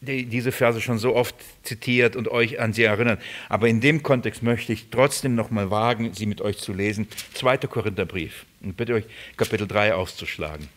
[0.00, 3.20] die, diese Verse schon so oft zitiert und euch an sie erinnert.
[3.48, 7.08] Aber in dem Kontext möchte ich trotzdem noch mal wagen, sie mit euch zu lesen.
[7.34, 7.58] 2.
[7.58, 8.44] Korintherbrief.
[8.62, 9.04] Und bitte euch
[9.36, 10.68] Kapitel 3 auszuschlagen.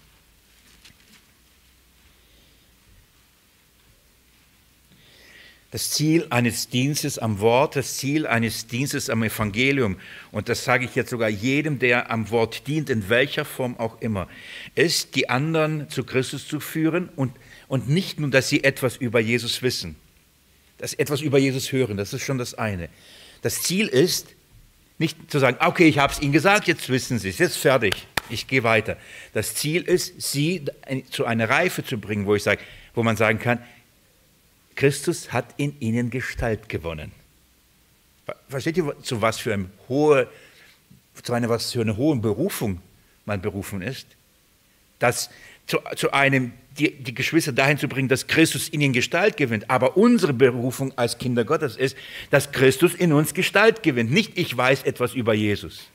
[5.72, 9.98] Das Ziel eines Dienstes am Wort, das Ziel eines Dienstes am Evangelium,
[10.32, 14.02] und das sage ich jetzt sogar jedem, der am Wort dient, in welcher Form auch
[14.02, 14.28] immer,
[14.74, 17.34] ist, die anderen zu Christus zu führen und
[17.70, 19.96] und nicht nur, dass sie etwas über Jesus wissen,
[20.80, 22.90] dass sie etwas über Jesus hören, das ist schon das eine.
[23.42, 24.28] Das Ziel ist,
[24.98, 27.94] nicht zu sagen, okay, ich habe es Ihnen gesagt, jetzt wissen Sie es, jetzt fertig,
[28.30, 28.98] ich gehe weiter.
[29.34, 30.66] Das Ziel ist, Sie
[31.10, 32.60] zu einer Reife zu bringen, wo ich sage,
[32.96, 33.60] wo man sagen kann,
[34.80, 37.12] Christus hat in Ihnen Gestalt gewonnen.
[38.48, 40.30] Versteht ihr, zu was für, eine hohe,
[41.22, 42.80] zu einer was für eine hohe Berufung
[43.26, 44.08] man berufen ist?
[45.00, 45.32] Dass
[45.68, 49.70] zu, zu einem die, die Geschwister dahin zu bringen, dass Christus in ihnen Gestalt gewinnt.
[49.70, 51.98] Aber unsere Berufung als Kinder Gottes ist,
[52.30, 54.12] dass Christus in uns Gestalt gewinnt.
[54.12, 55.90] Nicht ich weiß etwas über Jesus.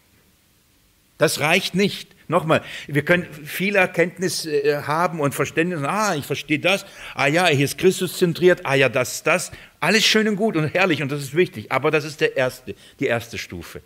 [1.18, 2.14] Das reicht nicht.
[2.26, 5.80] Nochmal, wir können viel Erkenntnis äh, haben und Verständnis.
[5.82, 6.86] Ah, ich verstehe das.
[7.14, 8.64] Ah ja, hier ist Christus zentriert.
[8.64, 9.52] Ah ja, das, das.
[9.78, 11.70] Alles schön und gut und herrlich und das ist wichtig.
[11.70, 13.82] Aber das ist der erste, die erste Stufe.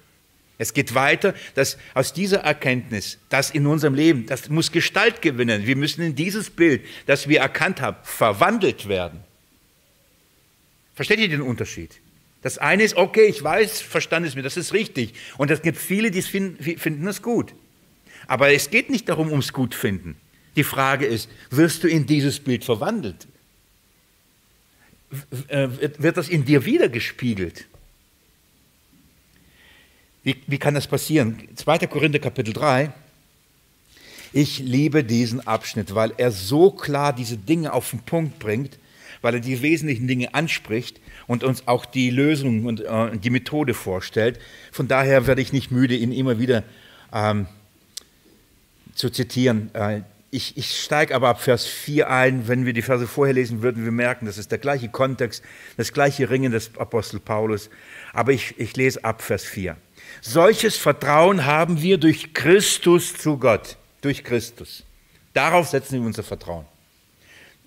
[0.56, 5.66] Es geht weiter, dass aus dieser Erkenntnis, das in unserem Leben, das muss Gestalt gewinnen.
[5.66, 9.20] Wir müssen in dieses Bild, das wir erkannt haben, verwandelt werden.
[10.94, 12.00] Versteht ihr den Unterschied?
[12.42, 15.14] Das eine ist, okay, ich weiß, verstand es mir, das ist richtig.
[15.38, 17.54] Und es gibt viele, die finden, finden das gut.
[18.26, 20.16] Aber es geht nicht darum, ums Gutfinden.
[20.54, 23.26] Die Frage ist, wirst du in dieses Bild verwandelt?
[25.48, 25.68] Äh,
[25.98, 27.66] wird das in dir wiedergespiegelt?
[30.22, 31.48] Wie, wie kann das passieren?
[31.54, 31.78] 2.
[31.86, 32.92] Korinther Kapitel 3.
[34.32, 38.78] Ich liebe diesen Abschnitt, weil er so klar diese Dinge auf den Punkt bringt,
[39.22, 43.74] weil er die wesentlichen Dinge anspricht und uns auch die Lösung und äh, die Methode
[43.74, 44.40] vorstellt.
[44.72, 46.64] Von daher werde ich nicht müde, ihn immer wieder
[47.12, 47.46] ähm,
[48.94, 49.72] zu zitieren.
[49.74, 50.00] Äh,
[50.30, 52.48] ich, ich steige aber ab Vers 4 ein.
[52.48, 55.44] Wenn wir die Verse vorher lesen, würden wir merken, das ist der gleiche Kontext,
[55.76, 57.70] das gleiche Ringen des Apostel Paulus.
[58.12, 59.76] Aber ich, ich lese ab Vers 4.
[60.20, 64.82] Solches Vertrauen haben wir durch Christus zu Gott, durch Christus.
[65.34, 66.64] Darauf setzen wir unser Vertrauen.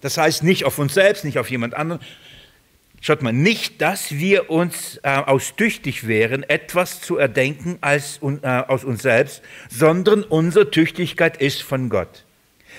[0.01, 2.01] Das heißt nicht auf uns selbst, nicht auf jemand anderen.
[3.01, 8.83] Schaut mal, nicht, dass wir uns äh, austüchtig wären, etwas zu erdenken als, äh, aus
[8.83, 12.25] uns selbst, sondern unsere Tüchtigkeit ist von Gott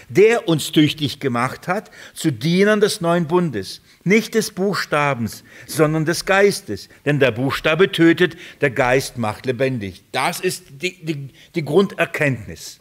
[0.09, 6.25] der uns tüchtig gemacht hat zu Dienern des neuen Bundes, nicht des Buchstabens, sondern des
[6.25, 6.89] Geistes.
[7.05, 10.03] Denn der Buchstabe tötet, der Geist macht lebendig.
[10.12, 12.79] Das ist die, die, die Grunderkenntnis.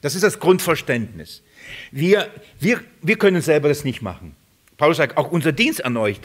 [0.00, 1.42] Das ist das Grundverständnis.
[1.90, 2.28] Wir,
[2.58, 4.34] wir, wir können selber das nicht machen.
[4.76, 6.20] Paulus sagt, auch unser Dienst an euch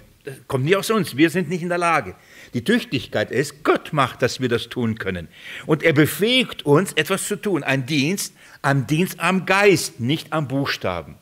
[0.47, 1.17] kommt nicht aus uns.
[1.17, 2.15] Wir sind nicht in der Lage.
[2.53, 5.28] Die Tüchtigkeit ist, Gott macht, dass wir das tun können.
[5.65, 7.63] Und er befähigt uns, etwas zu tun.
[7.63, 11.15] Ein Dienst, am Dienst am Geist, nicht am Buchstaben.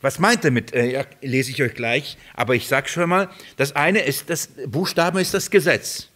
[0.00, 3.74] Was meint er mit, äh, lese ich euch gleich, aber ich sage schon mal, das
[3.74, 6.08] eine ist, das Buchstaben ist das Gesetz.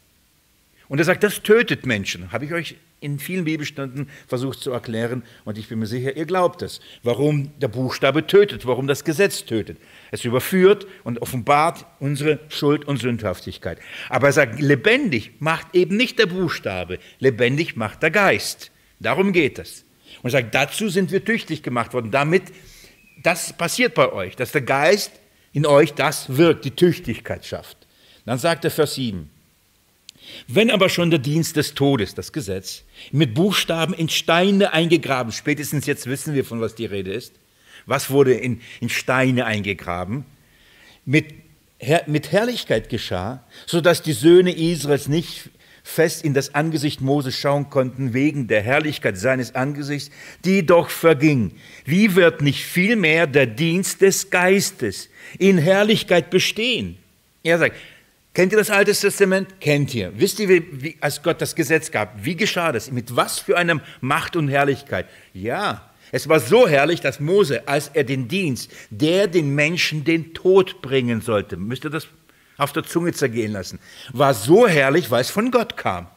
[0.89, 2.31] Und er sagt, das tötet Menschen.
[2.33, 6.27] Habe ich euch in vielen Bibelstunden versucht zu erklären und ich bin mir sicher, ihr
[6.27, 9.79] glaubt es, warum der Buchstabe tötet, warum das Gesetz tötet.
[10.11, 13.79] Es überführt und offenbart unsere Schuld und Sündhaftigkeit.
[14.09, 18.71] Aber er sagt, lebendig macht eben nicht der Buchstabe, lebendig macht der Geist.
[19.01, 19.85] Darum geht es.
[20.23, 22.45] Und er sagt, dazu sind wir tüchtig gemacht worden, damit
[23.23, 25.13] das passiert bei euch, dass der Geist
[25.53, 27.77] in euch das wirkt, die Tüchtigkeit schafft.
[28.25, 29.31] Dann sagt er Vers 7,
[30.49, 35.87] wenn aber schon der Dienst des Todes, das Gesetz, mit Buchstaben in Steine eingegraben, spätestens
[35.87, 37.35] jetzt wissen wir, von was die Rede ist,
[37.87, 40.25] was wurde in, in Steine eingegraben,
[41.05, 41.27] mit,
[42.07, 45.51] mit Herrlichkeit geschah, sodass die Söhne Israels nicht
[45.83, 50.11] fest in das Angesicht Moses schauen konnten, wegen der Herrlichkeit seines Angesichts,
[50.45, 51.53] die doch verging.
[51.85, 55.09] Wie wird nicht vielmehr der Dienst des Geistes
[55.39, 56.99] in Herrlichkeit bestehen?
[57.43, 57.77] Er sagt,
[58.33, 59.61] Kennt ihr das Alte Testament?
[59.61, 60.13] Kennt ihr.
[60.17, 62.93] Wisst ihr, wie, als Gott das Gesetz gab, wie geschah das?
[62.93, 65.07] Mit was für einer Macht und Herrlichkeit?
[65.33, 70.33] Ja, es war so herrlich, dass Mose, als er den Dienst, der den Menschen den
[70.33, 72.07] Tod bringen sollte, müsst ihr das
[72.57, 73.79] auf der Zunge zergehen lassen,
[74.13, 76.09] war so herrlich, weil es von Gott kam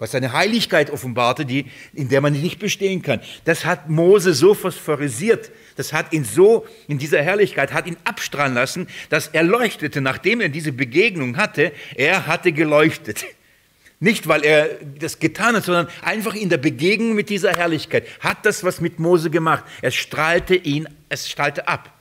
[0.00, 3.20] was seine Heiligkeit offenbarte, die, in der man nicht bestehen kann.
[3.44, 8.54] Das hat Mose so phosphorisiert, das hat ihn so in dieser Herrlichkeit, hat ihn abstrahlen
[8.54, 13.24] lassen, dass er leuchtete, nachdem er diese Begegnung hatte, er hatte geleuchtet.
[14.00, 18.46] Nicht, weil er das getan hat, sondern einfach in der Begegnung mit dieser Herrlichkeit hat
[18.46, 19.64] das was mit Mose gemacht.
[19.82, 21.92] Es strahlte ihn, es strahlte ab.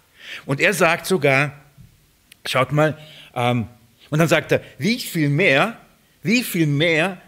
[0.46, 1.52] Und er sagt sogar,
[2.46, 2.98] schaut mal,
[3.36, 3.68] ähm,
[4.10, 5.78] und dann sagt er, wie viel mehr,
[6.24, 7.22] wie viel mehr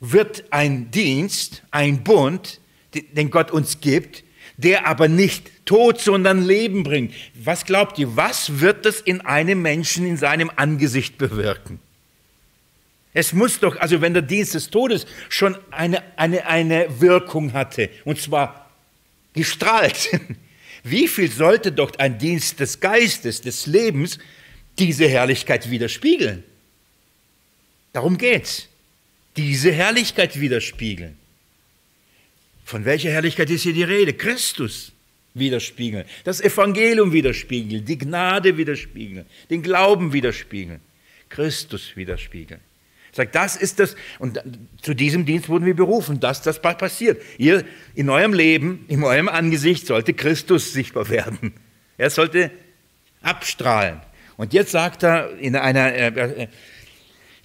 [0.00, 2.60] wird ein Dienst, ein Bund,
[2.94, 4.24] den Gott uns gibt,
[4.56, 7.14] der aber nicht Tod, sondern Leben bringt.
[7.34, 11.80] Was glaubt ihr, was wird das in einem Menschen in seinem Angesicht bewirken?
[13.14, 17.90] Es muss doch, also wenn der Dienst des Todes schon eine, eine, eine Wirkung hatte,
[18.04, 18.70] und zwar
[19.32, 20.10] gestrahlt,
[20.84, 24.18] wie viel sollte doch ein Dienst des Geistes, des Lebens,
[24.78, 26.44] diese Herrlichkeit widerspiegeln?
[27.92, 28.67] Darum geht's
[29.38, 31.16] diese Herrlichkeit widerspiegeln.
[32.64, 34.12] Von welcher Herrlichkeit ist hier die Rede?
[34.12, 34.92] Christus
[35.34, 40.80] widerspiegeln, das Evangelium widerspiegeln, die Gnade widerspiegeln, den Glauben widerspiegeln,
[41.28, 42.60] Christus widerspiegeln.
[43.12, 44.42] Sagt, das ist das, und
[44.82, 47.22] zu diesem Dienst wurden wir berufen, dass das passiert.
[47.38, 47.64] Ihr,
[47.94, 51.54] in eurem Leben, in eurem Angesicht sollte Christus sichtbar werden.
[51.96, 52.50] Er sollte
[53.22, 54.00] abstrahlen.
[54.36, 56.48] Und jetzt sagt er in einer, äh,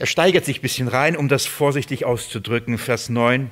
[0.04, 3.50] er steigert sich ein bisschen rein, um das vorsichtig auszudrücken, Vers 9.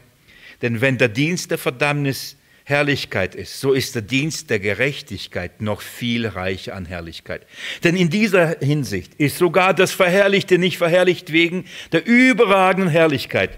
[0.61, 2.35] Denn wenn der Dienst der Verdammnis
[2.65, 7.47] Herrlichkeit ist, so ist der Dienst der Gerechtigkeit noch viel reicher an Herrlichkeit.
[7.85, 13.57] Denn in dieser Hinsicht ist sogar das Verherrlichte nicht verherrlicht wegen der überragenden Herrlichkeit.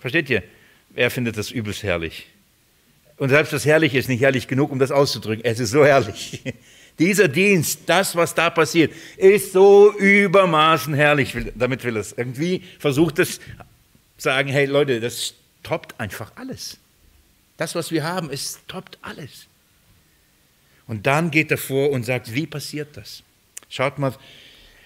[0.00, 0.42] Versteht ihr?
[0.90, 2.26] Wer findet das übelst herrlich?
[3.18, 5.44] Und selbst das Herrliche ist nicht herrlich genug, um das auszudrücken.
[5.44, 6.42] Es ist so herrlich.
[6.98, 11.36] Dieser Dienst, das, was da passiert, ist so übermaßen herrlich.
[11.54, 13.40] Damit will es irgendwie versucht es
[14.18, 16.78] sagen, hey Leute, das toppt einfach alles.
[17.56, 19.46] Das, was wir haben, es toppt alles.
[20.86, 23.22] Und dann geht er vor und sagt, wie passiert das?
[23.68, 24.14] Schaut mal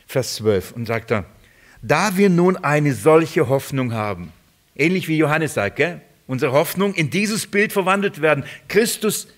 [0.06, 1.24] Vers 12 und sagt er,
[1.82, 4.32] da wir nun eine solche Hoffnung haben,
[4.74, 6.00] ähnlich wie Johannes sagt, gell?
[6.26, 9.28] unsere Hoffnung in dieses Bild verwandelt werden, Christus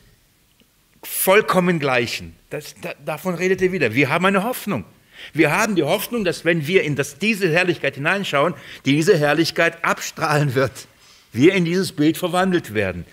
[1.03, 2.35] vollkommen gleichen.
[2.51, 3.94] Das, da, davon redet er wieder.
[3.94, 4.84] Wir haben eine Hoffnung.
[5.32, 10.55] Wir haben die Hoffnung, dass wenn wir in das, diese Herrlichkeit hineinschauen, diese Herrlichkeit abstrahlen
[10.55, 10.86] wird.
[11.32, 13.05] Wir in dieses Bild verwandelt werden.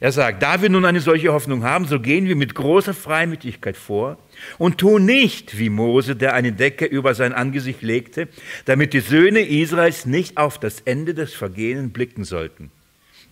[0.00, 3.76] Er sagt, da wir nun eine solche Hoffnung haben, so gehen wir mit großer Freimütigkeit
[3.76, 4.16] vor
[4.56, 8.28] und tun nicht wie Mose, der eine Decke über sein Angesicht legte,
[8.64, 12.70] damit die Söhne Israels nicht auf das Ende des Vergehens blicken sollten.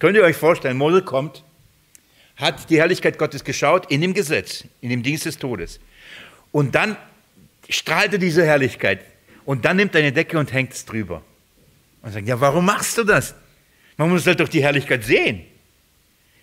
[0.00, 1.44] Könnt ihr euch vorstellen, Mose kommt
[2.37, 5.80] hat die Herrlichkeit Gottes geschaut in dem Gesetz, in dem Dienst des Todes.
[6.53, 6.97] Und dann
[7.68, 9.01] strahlte diese Herrlichkeit.
[9.45, 11.22] Und dann nimmt er eine Decke und hängt es drüber.
[12.03, 13.34] Und sagt, ja, warum machst du das?
[13.97, 15.45] Man muss halt doch die Herrlichkeit sehen.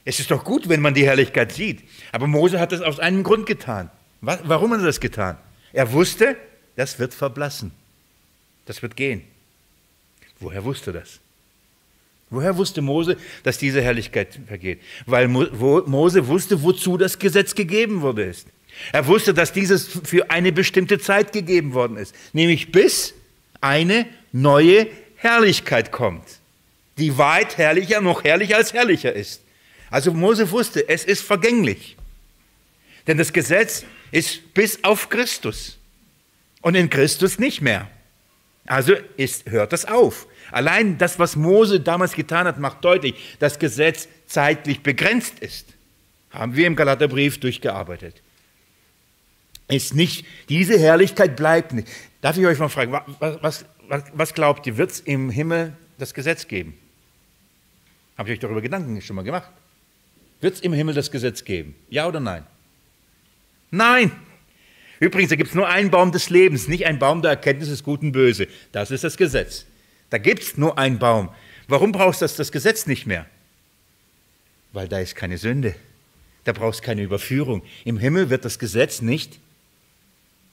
[0.05, 1.83] Es ist doch gut, wenn man die Herrlichkeit sieht.
[2.11, 3.89] Aber Mose hat das aus einem Grund getan.
[4.21, 5.37] Warum hat er das getan?
[5.71, 6.37] Er wusste,
[6.75, 7.71] das wird verblassen.
[8.65, 9.23] Das wird gehen.
[10.39, 11.19] Woher wusste das?
[12.33, 14.81] Woher wusste Mose, dass diese Herrlichkeit vergeht?
[15.05, 18.47] Weil Mose wusste, wozu das Gesetz gegeben wurde ist.
[18.91, 23.13] Er wusste, dass dieses für eine bestimmte Zeit gegeben worden ist, nämlich bis
[23.61, 26.25] eine neue Herrlichkeit kommt,
[26.97, 29.41] die weit herrlicher, noch herrlicher als herrlicher ist.
[29.91, 31.97] Also Mose wusste, es ist vergänglich.
[33.05, 35.77] Denn das Gesetz ist bis auf Christus
[36.61, 37.87] und in Christus nicht mehr.
[38.65, 40.25] Also ist, hört das auf.
[40.53, 45.73] Allein das, was Mose damals getan hat, macht deutlich, dass Gesetz zeitlich begrenzt ist.
[46.29, 48.21] Haben wir im Galaterbrief durchgearbeitet.
[49.67, 51.87] Ist nicht, diese Herrlichkeit bleibt nicht.
[52.21, 56.13] Darf ich euch mal fragen, was, was, was glaubt ihr, wird es im Himmel das
[56.13, 56.77] Gesetz geben?
[58.15, 59.49] Habt ihr euch darüber Gedanken schon mal gemacht?
[60.39, 61.73] Wird es im Himmel das Gesetz geben?
[61.89, 62.45] Ja oder nein?
[63.71, 64.11] Nein!
[64.99, 67.83] Übrigens, da gibt es nur einen Baum des Lebens, nicht einen Baum der Erkenntnis des
[67.83, 68.47] Guten und Böse.
[68.71, 69.65] Das ist das Gesetz.
[70.13, 71.31] Da gibt es nur einen Baum.
[71.67, 73.25] Warum brauchst du das, das Gesetz nicht mehr?
[74.71, 75.73] Weil da ist keine Sünde.
[76.43, 77.63] Da brauchst du keine Überführung.
[77.83, 79.39] Im Himmel wird das Gesetz nicht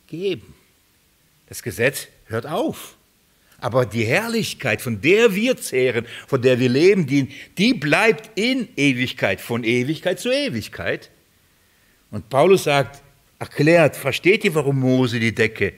[0.07, 0.55] geben.
[1.47, 2.97] Das Gesetz hört auf.
[3.59, 8.67] Aber die Herrlichkeit, von der wir zehren, von der wir leben, die, die bleibt in
[8.77, 11.11] Ewigkeit, von Ewigkeit zu Ewigkeit.
[12.11, 13.03] Und Paulus sagt,
[13.39, 15.75] erklärt, versteht ihr, warum Mose die Decke?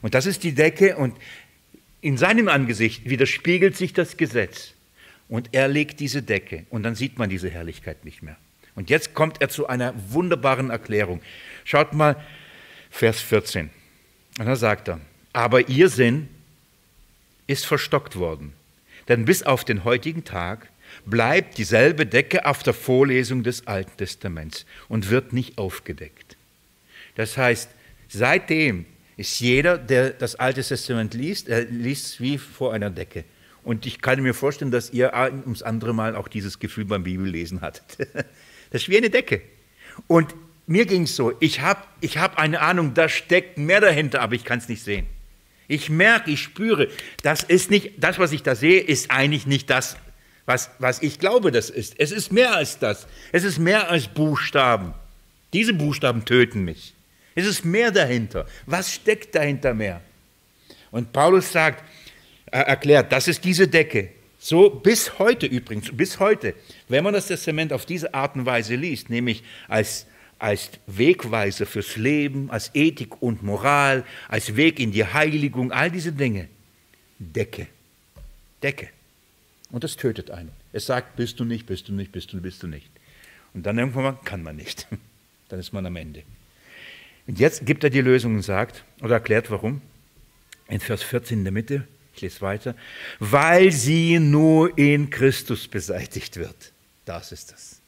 [0.00, 1.18] Und das ist die Decke und
[2.06, 4.74] in seinem Angesicht widerspiegelt sich das Gesetz.
[5.28, 8.36] Und er legt diese Decke und dann sieht man diese Herrlichkeit nicht mehr.
[8.76, 11.20] Und jetzt kommt er zu einer wunderbaren Erklärung.
[11.64, 12.14] Schaut mal,
[12.90, 13.70] Vers 14.
[14.38, 15.00] Und da sagt er,
[15.32, 16.28] aber ihr Sinn
[17.48, 18.52] ist verstockt worden.
[19.08, 20.68] Denn bis auf den heutigen Tag
[21.06, 26.36] bleibt dieselbe Decke auf der Vorlesung des Alten Testaments und wird nicht aufgedeckt.
[27.16, 27.68] Das heißt,
[28.06, 28.86] seitdem
[29.16, 33.24] ist jeder, der das Alte Testament liest, er liest wie vor einer Decke.
[33.62, 37.60] Und ich kann mir vorstellen, dass ihr ums andere Mal auch dieses Gefühl beim Bibellesen
[37.60, 38.08] hattet.
[38.70, 39.42] Das ist wie eine Decke.
[40.08, 40.34] Und
[40.66, 44.34] mir ging es so, ich habe ich hab eine Ahnung, da steckt mehr dahinter, aber
[44.34, 45.06] ich kann es nicht sehen.
[45.68, 46.88] Ich merke, ich spüre,
[47.22, 49.96] das ist nicht, das, was ich da sehe, ist eigentlich nicht das,
[50.46, 51.94] was, was ich glaube, das ist.
[51.98, 53.06] Es ist mehr als das.
[53.30, 54.94] Es ist mehr als Buchstaben.
[55.52, 56.95] Diese Buchstaben töten mich.
[57.36, 58.46] Es ist mehr dahinter.
[58.66, 60.00] Was steckt dahinter mehr?
[60.90, 61.84] Und Paulus sagt,
[62.46, 64.10] er erklärt, das ist diese Decke.
[64.38, 66.54] So bis heute übrigens, bis heute,
[66.88, 70.06] wenn man das Testament auf diese Art und Weise liest, nämlich als
[70.38, 76.12] als Wegweiser fürs Leben, als Ethik und Moral, als Weg in die Heiligung, all diese
[76.12, 76.48] Dinge.
[77.18, 77.68] Decke.
[78.62, 78.88] Decke.
[79.70, 80.50] Und das tötet einen.
[80.72, 82.90] Es sagt, bist du nicht, bist du nicht, bist du, bist du nicht.
[83.54, 84.86] Und dann irgendwann kann man nicht.
[85.48, 86.24] Dann ist man am Ende.
[87.26, 89.80] Und jetzt gibt er die Lösung und sagt, oder erklärt warum.
[90.68, 92.74] In Vers 14 in der Mitte, ich lese weiter,
[93.18, 96.72] weil sie nur in Christus beseitigt wird.
[97.04, 97.80] Das ist das.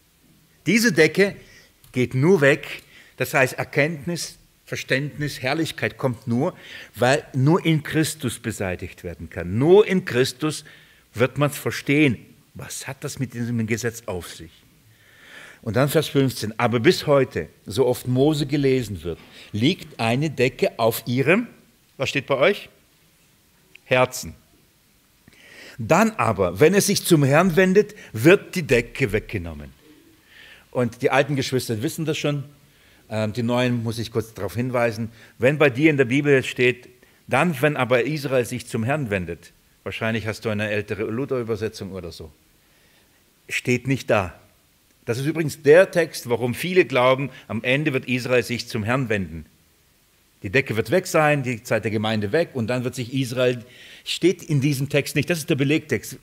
[0.66, 1.34] Diese Decke
[1.92, 2.82] geht nur weg.
[3.16, 6.54] Das heißt, Erkenntnis, Verständnis, Herrlichkeit kommt nur,
[6.94, 9.58] weil nur in Christus beseitigt werden kann.
[9.58, 10.64] Nur in Christus
[11.14, 12.18] wird man es verstehen.
[12.54, 14.52] Was hat das mit diesem Gesetz auf sich?
[15.68, 16.58] Und dann Vers 15.
[16.58, 19.18] Aber bis heute, so oft Mose gelesen wird,
[19.52, 21.46] liegt eine Decke auf ihrem,
[21.98, 22.70] was steht bei euch?
[23.84, 24.34] Herzen.
[25.76, 29.70] Dann aber, wenn es sich zum Herrn wendet, wird die Decke weggenommen.
[30.70, 32.44] Und die alten Geschwister wissen das schon.
[33.10, 35.12] Ähm, die neuen muss ich kurz darauf hinweisen.
[35.36, 36.88] Wenn bei dir in der Bibel steht,
[37.26, 39.52] dann, wenn aber Israel sich zum Herrn wendet,
[39.82, 42.32] wahrscheinlich hast du eine ältere Luther-Übersetzung oder so,
[43.50, 44.32] steht nicht da.
[45.08, 49.08] Das ist übrigens der Text, warum viele glauben, am Ende wird Israel sich zum Herrn
[49.08, 49.46] wenden.
[50.42, 53.64] Die Decke wird weg sein, die Zeit der Gemeinde weg und dann wird sich Israel,
[54.04, 56.18] steht in diesem Text nicht, das ist der Belegtext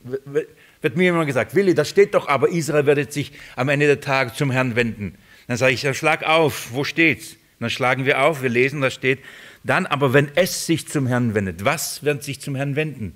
[0.82, 4.02] wird mir immer gesagt, Willi, das steht doch, aber Israel wird sich am Ende der
[4.02, 5.16] Tage zum Herrn wenden.
[5.48, 7.38] Dann sage ich, ja, schlag auf, wo steht's?
[7.60, 9.18] dann schlagen wir auf, wir lesen, da steht,
[9.64, 13.16] dann aber, wenn es sich zum Herrn wendet, was wird sich zum Herrn wenden?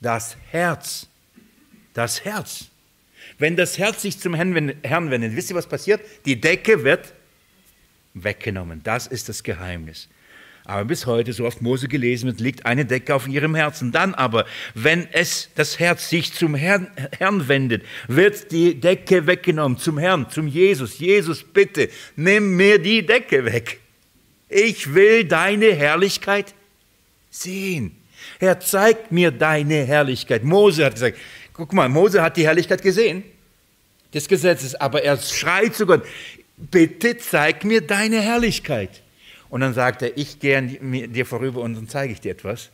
[0.00, 1.08] Das Herz.
[1.92, 2.71] Das Herz.
[3.42, 6.00] Wenn das Herz sich zum Herrn wendet, wisst ihr, was passiert?
[6.26, 7.12] Die Decke wird
[8.14, 8.82] weggenommen.
[8.84, 10.08] Das ist das Geheimnis.
[10.64, 13.90] Aber bis heute, so oft Mose gelesen wird, liegt eine Decke auf ihrem Herzen.
[13.90, 16.86] Dann aber, wenn es das Herz sich zum Herrn,
[17.18, 21.00] Herrn wendet, wird die Decke weggenommen zum Herrn, zum Jesus.
[21.00, 23.80] Jesus, bitte, nimm mir die Decke weg.
[24.48, 26.54] Ich will deine Herrlichkeit
[27.28, 27.96] sehen.
[28.38, 30.44] Herr, zeig mir deine Herrlichkeit.
[30.44, 31.18] Mose hat gesagt,
[31.52, 33.24] guck mal, Mose hat die Herrlichkeit gesehen
[34.12, 36.04] des Gesetzes, aber er schreit zu Gott,
[36.56, 39.02] bitte zeig mir deine Herrlichkeit.
[39.48, 42.70] Und dann sagt er, ich gehe dir vorüber und dann zeige ich dir etwas.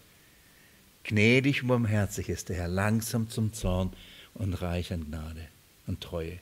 [1.04, 3.92] Gnädig und barmherzig ist der Herr, langsam zum Zorn
[4.34, 5.48] und reich an Gnade
[5.86, 6.38] und Treue.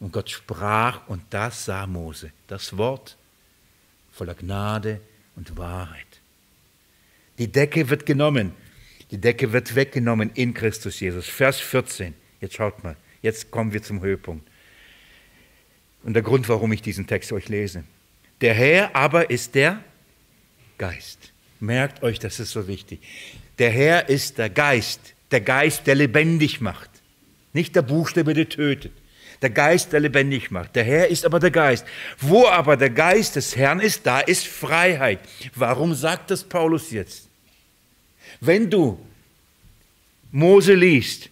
[0.00, 3.16] Und Gott sprach, und das sah Mose, das Wort
[4.12, 5.00] voller Gnade
[5.36, 6.06] und Wahrheit.
[7.38, 8.52] Die Decke wird genommen,
[9.10, 11.28] die Decke wird weggenommen in Christus Jesus.
[11.28, 14.48] Vers 14, jetzt schaut mal, jetzt kommen wir zum Höhepunkt.
[16.02, 17.84] Und der Grund, warum ich diesen Text euch lese.
[18.40, 19.82] Der Herr aber ist der
[20.78, 21.32] Geist.
[21.58, 23.00] Merkt euch, das ist so wichtig.
[23.58, 26.90] Der Herr ist der Geist, der Geist, der lebendig macht.
[27.52, 28.92] Nicht der Buchstabe, der tötet.
[29.42, 30.76] Der Geist, der lebendig macht.
[30.76, 31.86] Der Herr ist aber der Geist.
[32.18, 35.20] Wo aber der Geist des Herrn ist, da ist Freiheit.
[35.54, 37.28] Warum sagt das Paulus jetzt?
[38.40, 38.98] Wenn du
[40.32, 41.30] Mose liest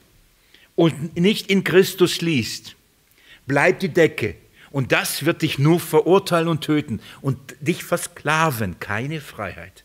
[0.75, 2.77] und nicht in Christus liest,
[3.47, 4.37] bleibt die Decke
[4.71, 9.84] und das wird dich nur verurteilen und töten und dich versklaven, keine Freiheit.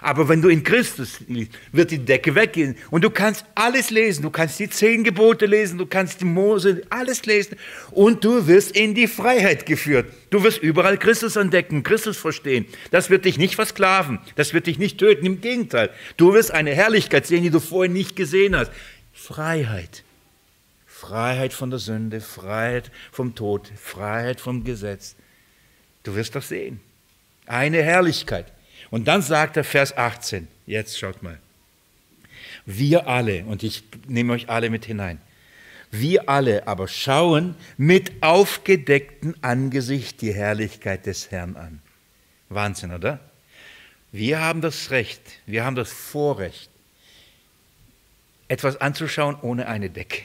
[0.00, 4.22] Aber wenn du in Christus liest, wird die Decke weggehen und du kannst alles lesen.
[4.22, 7.56] Du kannst die zehn Gebote lesen, du kannst die Mose, alles lesen
[7.90, 10.12] und du wirst in die Freiheit geführt.
[10.30, 12.66] Du wirst überall Christus entdecken, Christus verstehen.
[12.90, 15.24] Das wird dich nicht versklaven, das wird dich nicht töten.
[15.26, 18.72] Im Gegenteil, du wirst eine Herrlichkeit sehen, die du vorher nicht gesehen hast.
[19.12, 20.02] Freiheit.
[20.86, 25.16] Freiheit von der Sünde, Freiheit vom Tod, Freiheit vom Gesetz.
[26.02, 26.80] Du wirst doch sehen.
[27.46, 28.53] Eine Herrlichkeit.
[28.94, 31.40] Und dann sagt er Vers 18, jetzt schaut mal.
[32.64, 35.20] Wir alle, und ich nehme euch alle mit hinein,
[35.90, 41.82] wir alle aber schauen mit aufgedecktem Angesicht die Herrlichkeit des Herrn an.
[42.50, 43.18] Wahnsinn, oder?
[44.12, 46.70] Wir haben das Recht, wir haben das Vorrecht,
[48.46, 50.22] etwas anzuschauen ohne eine Decke.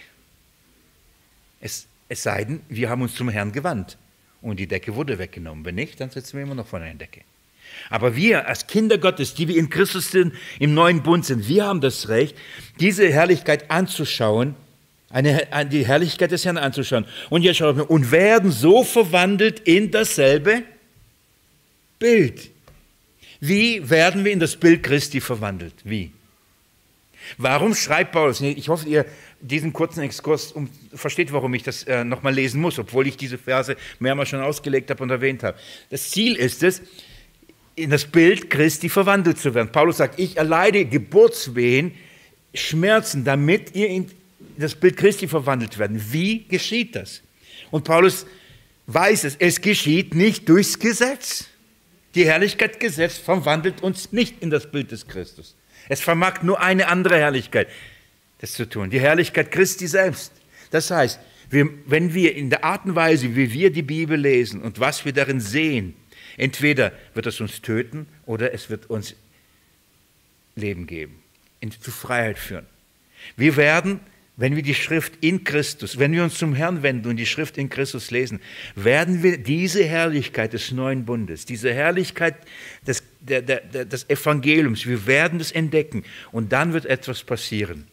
[1.59, 3.97] Es, es sei denn, wir haben uns zum Herrn gewandt
[4.43, 5.65] und die Decke wurde weggenommen.
[5.65, 7.21] Wenn nicht, dann sitzen wir immer noch vor einer Decke.
[7.89, 11.65] Aber wir als Kinder Gottes, die wir in Christus sind, im neuen Bund sind, wir
[11.65, 12.35] haben das Recht,
[12.79, 14.55] diese Herrlichkeit anzuschauen,
[15.09, 17.05] eine, die Herrlichkeit des Herrn anzuschauen.
[17.29, 20.63] Und jetzt schauen wir, und werden so verwandelt in dasselbe
[21.97, 22.51] Bild.
[23.39, 25.73] Wie werden wir in das Bild Christi verwandelt?
[25.83, 26.11] Wie?
[27.37, 28.41] Warum schreibt Paulus?
[28.41, 29.05] Ich hoffe, ihr
[29.41, 33.37] diesen kurzen Exkurs um, versteht, warum ich das äh, nochmal lesen muss, obwohl ich diese
[33.37, 35.57] Verse mehrmals schon ausgelegt habe und erwähnt habe.
[35.89, 36.81] Das Ziel ist es,
[37.79, 39.71] in das Bild Christi verwandelt zu werden.
[39.71, 41.93] Paulus sagt, ich erleide Geburtswehen,
[42.53, 44.11] Schmerzen, damit ihr in
[44.57, 46.01] das Bild Christi verwandelt werden.
[46.11, 47.21] Wie geschieht das?
[47.71, 48.25] Und Paulus
[48.87, 51.45] weiß es, es geschieht nicht durchs Gesetz.
[52.15, 55.55] Die Herrlichkeit Gesetz verwandelt uns nicht in das Bild des Christus.
[55.87, 57.67] Es vermag nur eine andere Herrlichkeit,
[58.39, 60.31] das zu tun, die Herrlichkeit Christi selbst.
[60.71, 61.19] Das heißt,
[61.49, 65.05] wir, wenn wir in der Art und Weise, wie wir die Bibel lesen und was
[65.05, 65.95] wir darin sehen,
[66.39, 69.15] entweder wird es uns töten oder es wird uns
[70.55, 71.21] Leben geben,
[71.59, 72.65] in, zu Freiheit führen.
[73.35, 73.99] Wir werden
[74.39, 77.57] wenn wir die Schrift in Christus, wenn wir uns zum Herrn wenden und die Schrift
[77.57, 78.39] in Christus lesen,
[78.73, 82.35] werden wir diese Herrlichkeit des neuen Bundes, diese Herrlichkeit
[82.87, 87.85] des, der, der, des Evangeliums, wir werden es entdecken und dann wird etwas passieren.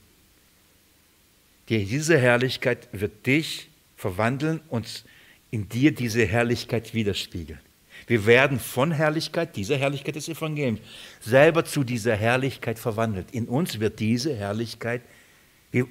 [1.68, 5.04] Diese Herrlichkeit wird dich verwandeln und
[5.50, 7.58] in dir diese Herrlichkeit widerspiegeln.
[8.06, 10.80] Wir werden von Herrlichkeit, dieser Herrlichkeit des Evangeliums,
[11.20, 13.32] selber zu dieser Herrlichkeit verwandelt.
[13.32, 15.02] In uns wird diese Herrlichkeit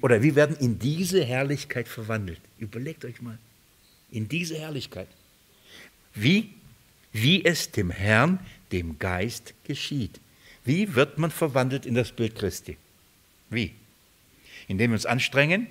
[0.00, 2.40] oder wir werden in diese Herrlichkeit verwandelt.
[2.58, 3.38] Überlegt euch mal,
[4.10, 5.08] in diese Herrlichkeit.
[6.14, 6.54] Wie?
[7.12, 8.40] Wie es dem Herrn,
[8.72, 10.20] dem Geist geschieht.
[10.64, 12.76] Wie wird man verwandelt in das Bild Christi?
[13.50, 13.72] Wie?
[14.66, 15.68] Indem wir uns anstrengen,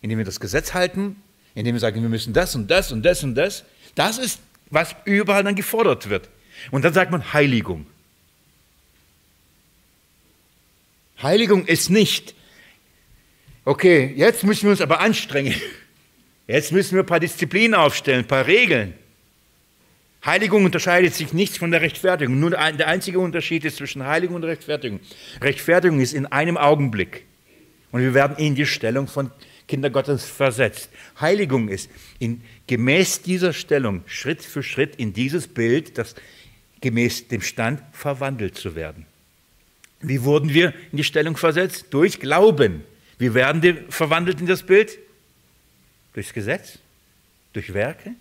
[0.00, 1.16] indem wir das Gesetz halten,
[1.54, 3.64] indem wir sagen, wir müssen das und das und das und das.
[3.94, 4.40] Das ist,
[4.72, 6.28] was überall dann gefordert wird.
[6.70, 7.86] Und dann sagt man Heiligung.
[11.22, 12.34] Heiligung ist nicht,
[13.64, 15.54] okay, jetzt müssen wir uns aber anstrengen.
[16.48, 18.94] Jetzt müssen wir ein paar Disziplinen aufstellen, ein paar Regeln.
[20.24, 22.40] Heiligung unterscheidet sich nichts von der Rechtfertigung.
[22.40, 25.00] Nur der einzige Unterschied ist zwischen Heiligung und Rechtfertigung.
[25.40, 27.24] Rechtfertigung ist in einem Augenblick.
[27.90, 29.30] Und wir werden in die Stellung von
[29.68, 30.90] Kinder Gottes versetzt.
[31.20, 36.14] Heiligung ist in, gemäß dieser Stellung Schritt für Schritt in dieses Bild, das
[36.80, 39.06] gemäß dem Stand verwandelt zu werden.
[40.00, 41.86] Wie wurden wir in die Stellung versetzt?
[41.90, 42.84] Durch Glauben.
[43.18, 44.98] Wir werden verwandelt in das Bild
[46.12, 46.78] durchs Gesetz,
[47.52, 48.14] durch Werke.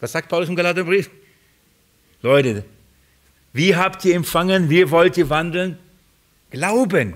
[0.00, 1.10] Was sagt Paulus im Galaterbrief?
[2.20, 2.64] Leute,
[3.52, 4.68] wie habt ihr empfangen?
[4.68, 5.78] Wie wollt ihr wandeln?
[6.50, 7.14] Glauben.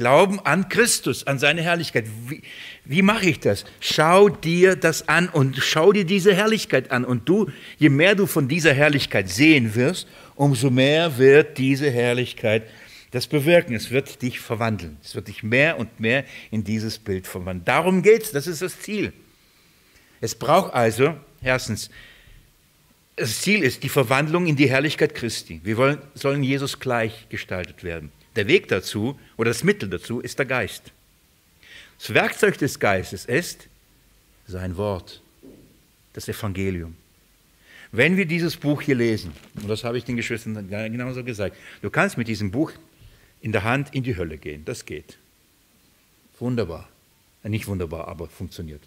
[0.00, 2.06] Glauben an Christus, an seine Herrlichkeit.
[2.26, 2.40] Wie,
[2.86, 3.66] wie mache ich das?
[3.80, 7.04] Schau dir das an und schau dir diese Herrlichkeit an.
[7.04, 12.62] Und du, je mehr du von dieser Herrlichkeit sehen wirst, umso mehr wird diese Herrlichkeit
[13.10, 13.74] das bewirken.
[13.74, 14.96] Es wird dich verwandeln.
[15.04, 17.66] Es wird dich mehr und mehr in dieses Bild verwandeln.
[17.66, 19.12] Darum geht es, das ist das Ziel.
[20.22, 21.90] Es braucht also, erstens,
[23.16, 25.60] das Ziel ist die Verwandlung in die Herrlichkeit Christi.
[25.62, 28.10] Wir wollen, sollen Jesus gleich gestaltet werden.
[28.36, 30.92] Der Weg dazu oder das Mittel dazu ist der Geist.
[31.98, 33.68] Das Werkzeug des Geistes ist
[34.46, 35.22] sein Wort,
[36.12, 36.96] das Evangelium.
[37.92, 41.90] Wenn wir dieses Buch hier lesen, und das habe ich den Geschwistern genauso gesagt, du
[41.90, 42.72] kannst mit diesem Buch
[43.40, 44.64] in der Hand in die Hölle gehen.
[44.64, 45.18] Das geht.
[46.38, 46.88] Wunderbar.
[47.42, 48.82] Äh, nicht wunderbar, aber funktioniert.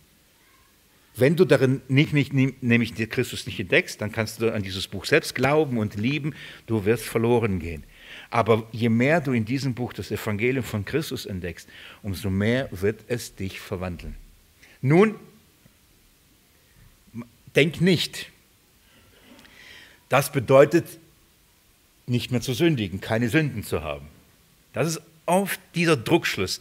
[1.16, 5.06] Wenn du darin nicht, nicht, nämlich Christus nicht entdeckst, dann kannst du an dieses Buch
[5.06, 6.34] selbst glauben und lieben,
[6.66, 7.84] du wirst verloren gehen.
[8.34, 11.69] Aber je mehr du in diesem Buch das Evangelium von Christus entdeckst,
[12.01, 14.15] umso mehr wird es dich verwandeln.
[14.81, 15.13] Nun,
[17.55, 18.31] denk nicht,
[20.09, 20.97] das bedeutet,
[22.07, 24.07] nicht mehr zu sündigen, keine Sünden zu haben.
[24.73, 26.59] Das ist oft dieser Druckschluss.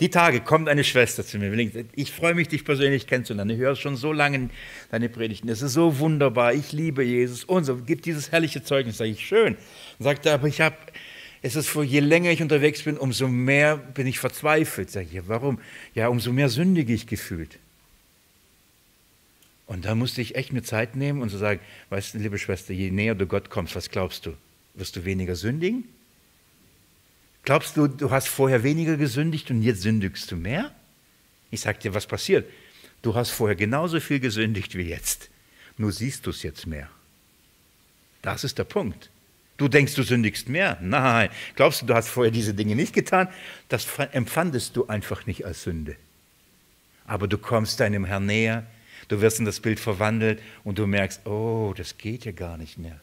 [0.00, 1.70] Die Tage kommt eine Schwester zu mir.
[1.94, 3.50] Ich freue mich, dich persönlich kennenzulernen.
[3.50, 4.50] Ich höre schon so lange
[4.90, 5.48] deine Predigten.
[5.48, 6.54] Es ist so wunderbar.
[6.54, 7.44] Ich liebe Jesus.
[7.44, 8.98] Und so gibt dieses herrliche Zeugnis.
[8.98, 9.54] Sage ich, schön.
[9.98, 10.76] Und sagt er, aber ich habe,
[11.40, 14.90] es ist so, je länger ich unterwegs bin, umso mehr bin ich verzweifelt.
[14.90, 15.60] Sage ich, warum?
[15.94, 17.58] Ja, umso mehr sündige ich gefühlt.
[19.66, 21.60] Und da musste ich echt mir Zeit nehmen und so sagen,
[21.90, 24.32] weißt du, liebe Schwester, je näher du Gott kommst, was glaubst du?
[24.74, 25.84] Wirst du weniger sündigen?
[27.44, 30.72] Glaubst du, du hast vorher weniger gesündigt und jetzt sündigst du mehr?
[31.50, 32.48] Ich sage dir, was passiert.
[33.02, 35.28] Du hast vorher genauso viel gesündigt wie jetzt.
[35.76, 36.88] Nur siehst du es jetzt mehr.
[38.22, 39.10] Das ist der Punkt.
[39.56, 40.78] Du denkst, du sündigst mehr.
[40.80, 41.30] Nein.
[41.56, 43.28] Glaubst du, du hast vorher diese Dinge nicht getan?
[43.68, 45.96] Das empfandest du einfach nicht als Sünde.
[47.06, 48.64] Aber du kommst deinem Herrn näher,
[49.08, 52.78] du wirst in das Bild verwandelt und du merkst, oh, das geht ja gar nicht
[52.78, 53.00] mehr.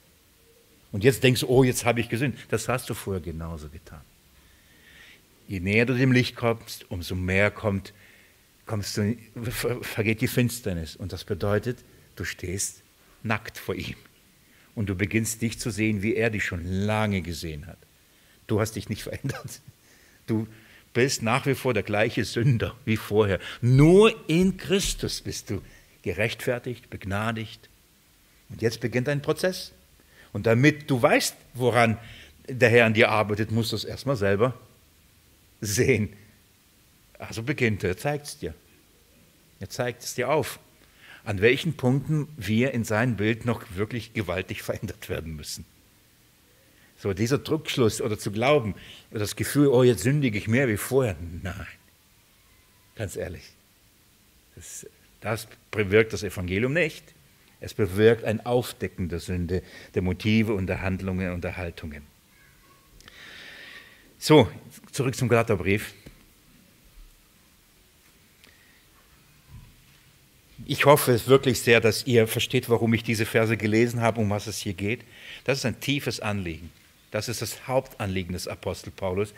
[0.91, 2.45] Und jetzt denkst du, oh, jetzt habe ich gesündigt.
[2.49, 4.01] Das hast du vorher genauso getan.
[5.49, 7.91] Je näher du dem Licht kommst, umso mehr kommt,
[8.67, 9.17] kommst du,
[9.81, 10.95] vergeht die Finsternis.
[10.95, 11.83] Und das bedeutet,
[12.15, 12.83] du stehst
[13.23, 13.95] nackt vor ihm.
[14.75, 17.79] Und du beginnst dich zu sehen, wie er dich schon lange gesehen hat.
[18.45, 19.61] Du hast dich nicht verändert.
[20.27, 20.47] Du
[20.93, 23.39] bist nach wie vor der gleiche Sünder wie vorher.
[23.59, 25.63] Nur in Christus bist du
[26.03, 27.69] gerechtfertigt, begnadigt.
[28.49, 29.71] Und jetzt beginnt ein Prozess.
[30.31, 31.97] Und damit du weißt, woran
[32.47, 34.53] der Herr an dir arbeitet, musst du es erstmal selber
[35.61, 36.13] sehen.
[37.17, 38.53] Also beginnt er, zeigt es dir.
[39.59, 40.59] Er zeigt es dir auf,
[41.25, 45.65] an welchen Punkten wir in seinem Bild noch wirklich gewaltig verändert werden müssen.
[46.97, 48.75] So dieser Druckschluss oder zu glauben,
[49.11, 51.15] das Gefühl, oh, jetzt sündige ich mehr wie vorher.
[51.41, 51.67] Nein,
[52.95, 53.53] ganz ehrlich.
[54.55, 54.85] Das,
[55.21, 57.13] das bewirkt das Evangelium nicht.
[57.61, 62.03] Es bewirkt ein Aufdecken der Sünde, der Motive und der Handlungen und der Haltungen.
[64.21, 64.49] So,
[64.91, 65.93] zurück zum Galaterbrief.
[70.65, 74.29] Ich hoffe es wirklich sehr, dass ihr versteht, warum ich diese Verse gelesen habe, um
[74.29, 75.05] was es hier geht.
[75.45, 76.69] Das ist ein tiefes Anliegen.
[77.11, 79.33] Das ist das Hauptanliegen des Apostel Paulus,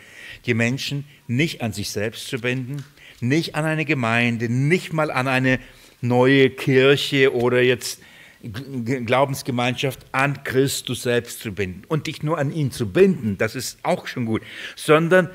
[0.46, 2.84] die Menschen nicht an sich selbst zu binden,
[3.20, 5.60] nicht an eine Gemeinde, nicht mal an eine
[6.00, 8.00] neue Kirche oder jetzt
[8.42, 11.84] Glaubensgemeinschaft an Christus selbst zu binden.
[11.88, 14.42] Und nicht nur an ihn zu binden, das ist auch schon gut,
[14.74, 15.30] sondern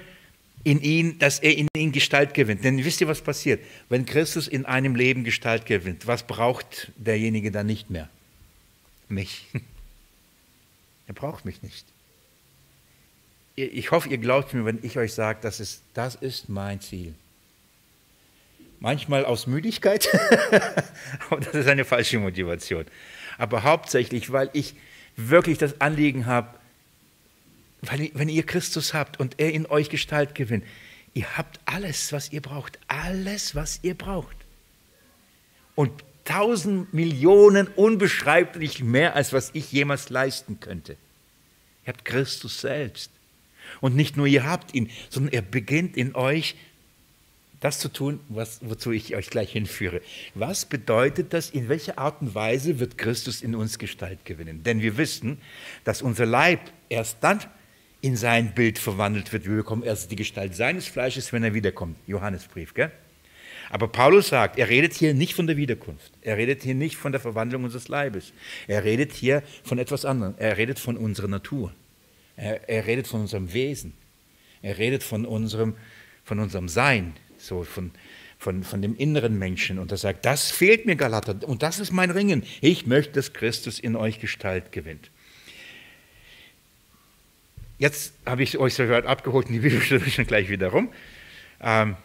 [0.64, 2.64] in ihn, dass er in ihn Gestalt gewinnt.
[2.64, 3.62] Denn wisst ihr, was passiert?
[3.88, 8.10] Wenn Christus in einem Leben Gestalt gewinnt, was braucht derjenige dann nicht mehr?
[9.08, 9.46] Mich.
[11.10, 11.86] Er braucht mich nicht.
[13.56, 17.16] Ich hoffe, ihr glaubt mir, wenn ich euch sage, das ist, das ist mein Ziel.
[18.80, 20.08] Manchmal aus Müdigkeit,
[21.30, 22.86] aber das ist eine falsche Motivation.
[23.38, 24.76] Aber hauptsächlich, weil ich
[25.16, 26.50] wirklich das Anliegen habe,
[27.82, 30.64] weil, wenn ihr Christus habt und er in euch Gestalt gewinnt,
[31.14, 32.80] ihr habt alles, was ihr braucht.
[32.88, 34.36] Alles, was ihr braucht.
[35.76, 35.92] Und
[36.26, 40.94] tausend Millionen unbeschreiblich mehr, als was ich jemals leisten könnte.
[41.86, 43.12] Ihr habt Christus selbst.
[43.82, 46.56] Und nicht nur ihr habt ihn, sondern er beginnt in euch
[47.60, 50.02] das zu tun, was, wozu ich euch gleich hinführe.
[50.36, 51.50] Was bedeutet das?
[51.50, 54.64] In welcher Art und Weise wird Christus in uns Gestalt gewinnen?
[54.64, 55.40] Denn wir wissen,
[55.84, 57.40] dass unser Leib erst dann
[58.02, 59.46] in sein Bild verwandelt wird.
[59.46, 61.98] Wir bekommen erst die Gestalt seines Fleisches, wenn er wiederkommt.
[62.06, 62.92] Johannesbrief, gell?
[63.70, 66.14] Aber Paulus sagt, er redet hier nicht von der Wiederkunft.
[66.22, 68.32] Er redet hier nicht von der Verwandlung unseres Leibes.
[68.68, 70.36] Er redet hier von etwas anderem.
[70.38, 71.74] Er redet von unserer Natur.
[72.38, 73.94] Er, er redet von unserem Wesen.
[74.62, 75.76] Er redet von unserem,
[76.24, 77.14] von unserem Sein,
[77.48, 77.92] so von,
[78.38, 79.80] von, von dem inneren Menschen.
[79.80, 81.36] Und er sagt, das fehlt mir, Galater.
[81.48, 82.44] Und das ist mein Ringen.
[82.62, 85.10] Ich möchte, dass Christus in euch Gestalt gewinnt.
[87.80, 90.92] Jetzt habe ich euch so gehört abgeholt und die Bibelstunde ist schon gleich wieder rum.
[91.62, 91.96] Ähm,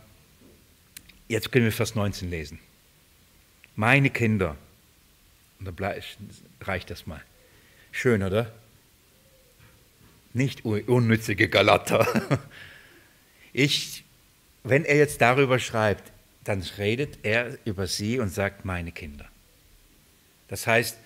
[1.28, 2.59] jetzt können wir Vers 19 lesen.
[3.74, 4.57] Meine Kinder,
[5.59, 5.95] und da
[6.61, 7.22] reicht das mal.
[7.90, 8.53] Schön, oder?
[10.34, 12.40] Nicht unnützige Galater.
[13.55, 14.03] Ich,
[14.65, 16.13] wenn er jetzt darüber schreibt,
[16.45, 19.27] dann redet er über sie und sagt meine Kinder.
[20.49, 20.99] Das heißt,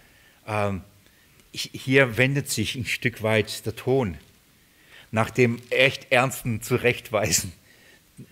[0.47, 0.83] ähm,
[1.53, 4.19] hier wendet sich ein Stück weit der Ton
[5.11, 7.53] nach dem echt ernsten Zurechtweisen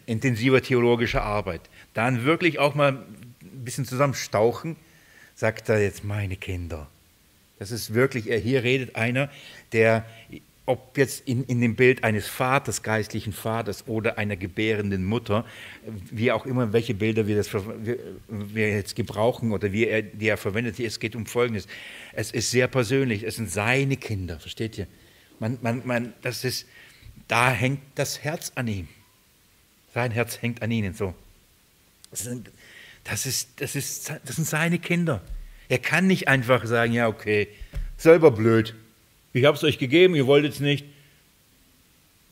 [0.07, 1.61] intensiver theologischer Arbeit,
[1.93, 4.77] dann wirklich auch mal ein bisschen zusammenstauchen,
[5.35, 6.89] sagt er jetzt meine Kinder.
[7.59, 9.31] Das ist wirklich, hier redet einer,
[9.73, 10.05] der,
[10.67, 15.45] ob jetzt in, in dem Bild eines Vaters, geistlichen Vaters oder einer gebärenden Mutter,
[16.11, 17.99] wie auch immer, welche Bilder wir, das, wir,
[18.29, 21.67] wir jetzt gebrauchen oder wie er, die er verwendet, es geht um Folgendes.
[22.13, 24.87] Es ist sehr persönlich, es sind seine Kinder, versteht ihr?
[25.39, 26.67] Man, man, man, das ist,
[27.29, 28.89] da hängt das Herz an ihm.
[29.93, 31.15] Sein Herz hängt an ihnen so.
[32.11, 32.51] Das, sind,
[33.05, 35.21] das, ist, das, ist, das sind seine Kinder.
[35.69, 37.49] Er kann nicht einfach sagen, ja, okay,
[37.99, 38.75] selber blöd.
[39.35, 40.87] Ich habe es euch gegeben, ihr wollt es nicht.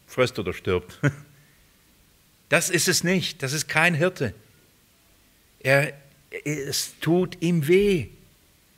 [0.07, 0.99] Frisst oder stirbt.
[2.49, 3.43] Das ist es nicht.
[3.43, 4.35] Das ist kein Hirte.
[5.61, 5.95] Er,
[6.45, 8.09] es tut ihm weh.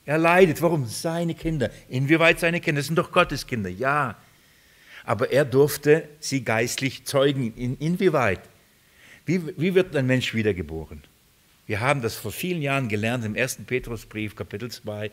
[0.06, 0.62] Er leidet.
[0.62, 0.86] Warum?
[0.86, 1.72] Seine Kinder.
[1.88, 2.78] Inwieweit seine Kinder?
[2.78, 3.68] Das sind doch Gottes Kinder.
[3.68, 4.16] Ja.
[5.04, 7.52] aber er durfte sie geistlich zeugen.
[7.56, 8.40] In, inwieweit?
[9.26, 11.02] Wie, wie wird ein Mensch wiedergeboren?
[11.66, 13.58] Wir haben das vor vielen Jahren gelernt im 1.
[13.66, 15.10] Petrusbrief, Kapitel 2,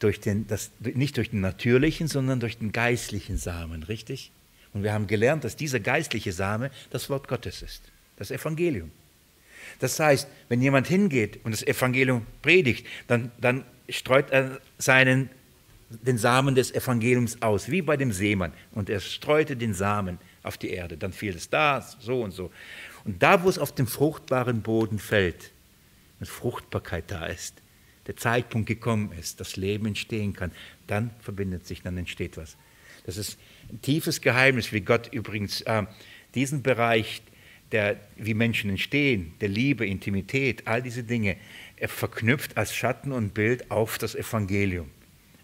[0.00, 4.32] durch den, das, nicht durch den natürlichen, sondern durch den geistlichen Samen, richtig?
[4.72, 7.82] Und wir haben gelernt, dass dieser geistliche Same das Wort Gottes ist,
[8.16, 8.90] das Evangelium.
[9.78, 15.30] Das heißt, wenn jemand hingeht und das Evangelium predigt, dann, dann streut er seinen,
[15.90, 18.52] den Samen des Evangeliums aus, wie bei dem Seemann.
[18.72, 20.96] Und er streute den Samen auf die Erde.
[20.96, 22.50] Dann fiel es da, so und so.
[23.04, 25.50] Und da, wo es auf dem fruchtbaren Boden fällt,
[26.18, 27.54] wenn Fruchtbarkeit da ist,
[28.10, 30.50] der Zeitpunkt gekommen ist, das Leben entstehen kann,
[30.88, 32.56] dann verbindet sich, dann entsteht was.
[33.06, 33.38] Das ist
[33.70, 35.84] ein tiefes Geheimnis, wie Gott übrigens äh,
[36.34, 37.22] diesen Bereich,
[37.70, 41.36] der, wie Menschen entstehen, der Liebe, Intimität, all diese Dinge,
[41.76, 44.90] er verknüpft als Schatten und Bild auf das Evangelium.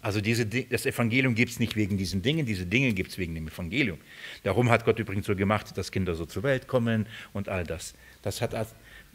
[0.01, 3.33] Also diese, das Evangelium gibt es nicht wegen diesen Dingen, diese Dinge gibt es wegen
[3.33, 3.97] dem Evangelium.
[4.43, 7.93] Darum hat Gott übrigens so gemacht, dass Kinder so zur Welt kommen und all das.
[8.23, 8.53] Das, hat,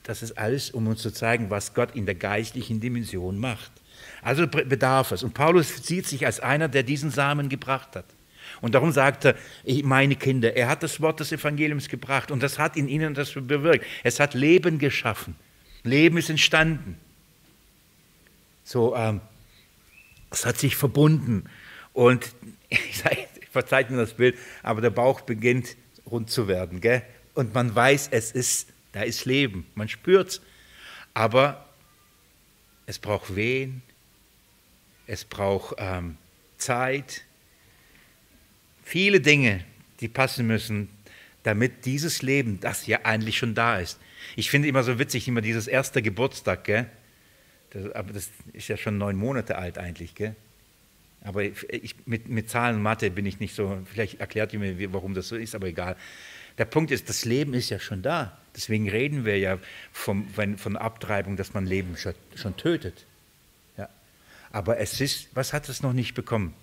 [0.03, 3.71] das ist alles, um uns zu zeigen, was Gott in der geistlichen Dimension macht.
[4.23, 5.23] Also bedarf es.
[5.23, 8.07] Und Paulus sieht sich als einer, der diesen Samen gebracht hat.
[8.61, 9.35] Und darum sagt er,
[9.83, 13.33] meine Kinder, er hat das Wort des Evangeliums gebracht und das hat in ihnen das
[13.33, 13.85] bewirkt.
[14.05, 15.35] Es hat Leben geschaffen.
[15.83, 16.97] Leben ist entstanden.
[18.65, 19.21] So, ähm,
[20.31, 21.45] es hat sich verbunden.
[21.93, 22.31] Und
[22.69, 23.03] ich
[23.51, 25.77] verzeiht mir das Bild, aber der Bauch beginnt
[26.07, 26.81] rund zu werden.
[26.81, 27.03] Gell?
[27.35, 29.67] Und man weiß, es ist, da ist Leben.
[29.75, 30.43] Man spürt es.
[31.15, 31.67] Aber
[32.87, 33.83] es braucht Wehen,
[35.07, 36.17] es braucht ähm,
[36.57, 37.23] Zeit,
[38.83, 39.65] viele Dinge,
[40.01, 40.89] die passen müssen,
[41.43, 43.99] damit dieses Leben, das ja eigentlich schon da ist.
[44.37, 46.87] Ich finde immer so witzig, immer dieses erste Geburtstag, gell?
[47.71, 50.37] Das, aber das ist ja schon neun Monate alt eigentlich, gell?
[51.25, 54.93] Aber ich, mit, mit Zahlen und Mathe bin ich nicht so, vielleicht erklärt ihr mir,
[54.93, 55.97] warum das so ist, aber egal.
[56.59, 58.39] Der Punkt ist, das Leben ist ja schon da.
[58.57, 59.59] Deswegen reden wir ja
[59.93, 63.07] vom, wenn, von Abtreibung, dass man Leben schon, schon tötet.
[63.79, 63.89] Ja.
[64.51, 66.55] Aber es ist, was hat es noch nicht bekommen?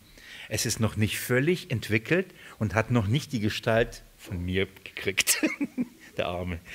[0.50, 2.28] Es ist noch nicht völlig entwickelt
[2.58, 5.42] und hat noch nicht die Gestalt von mir gekriegt.
[6.18, 6.60] Der Arme.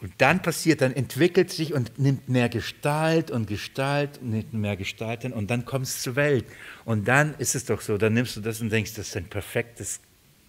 [0.00, 4.76] Und dann passiert, dann entwickelt sich und nimmt mehr Gestalt und Gestalt und nimmt mehr
[4.76, 6.46] Gestalt und dann kommt es zur Welt.
[6.86, 9.26] Und dann ist es doch so, dann nimmst du das und denkst, das ist ein
[9.26, 10.00] perfektes,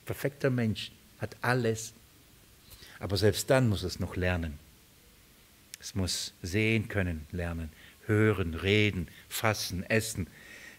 [0.06, 0.92] perfekter Mensch,
[1.22, 1.94] hat alles.
[3.00, 4.60] Aber selbst dann muss es noch lernen.
[5.80, 7.70] Es muss sehen können, lernen,
[8.06, 10.28] hören, reden, fassen, essen.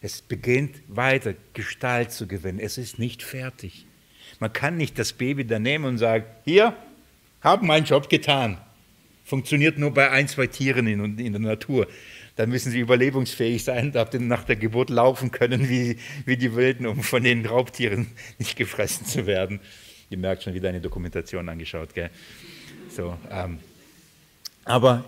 [0.01, 2.61] Es beginnt weiter Gestalt zu gewinnen.
[2.61, 3.87] Es ist nicht fertig.
[4.39, 6.77] Man kann nicht das Baby da nehmen und sagen, hier,
[7.41, 8.59] haben meinen Job getan.
[9.25, 11.87] Funktioniert nur bei ein, zwei Tieren in, in der Natur.
[12.37, 17.03] Dann müssen sie überlebensfähig sein, nach der Geburt laufen können wie, wie die Wilden, um
[17.03, 18.07] von den Raubtieren
[18.39, 19.61] nicht gefressen zu werden.
[20.13, 22.11] Ihr merkt schon wieder eine Dokumentation angeschaut, gell?
[22.89, 23.59] So, ähm,
[24.65, 25.05] aber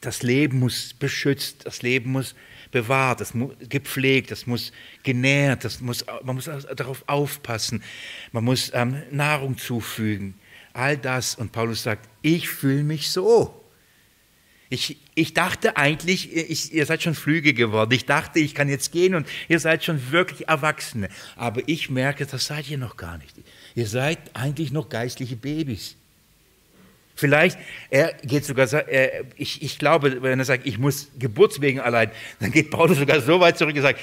[0.00, 2.34] das Leben muss beschützt, das Leben muss
[2.72, 4.72] bewahrt, das muss gepflegt, das muss
[5.04, 6.46] genährt, das muss, man muss
[6.76, 7.82] darauf aufpassen,
[8.32, 10.34] man muss ähm, Nahrung zufügen,
[10.72, 11.36] all das.
[11.36, 13.61] Und Paulus sagt, ich fühle mich so.
[14.72, 17.92] Ich, ich dachte eigentlich, ich, ihr seid schon Flüge geworden.
[17.92, 21.10] Ich dachte, ich kann jetzt gehen und ihr seid schon wirklich Erwachsene.
[21.36, 23.34] Aber ich merke, das seid ihr noch gar nicht.
[23.74, 25.96] Ihr seid eigentlich noch geistliche Babys.
[27.14, 27.58] Vielleicht,
[27.90, 32.10] er geht sogar, er, ich, ich glaube, wenn er sagt, ich muss geburtswegen allein,
[32.40, 34.00] dann geht Paulus sogar so weit zurück und sagt,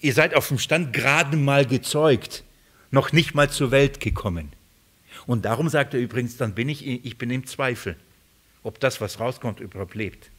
[0.00, 2.42] ihr seid auf dem Stand gerade mal gezeugt,
[2.90, 4.52] noch nicht mal zur Welt gekommen.
[5.28, 7.94] Und darum sagt er übrigens, dann bin ich, ich bin im Zweifel,
[8.62, 10.30] ob das, was rauskommt, überhaupt lebt.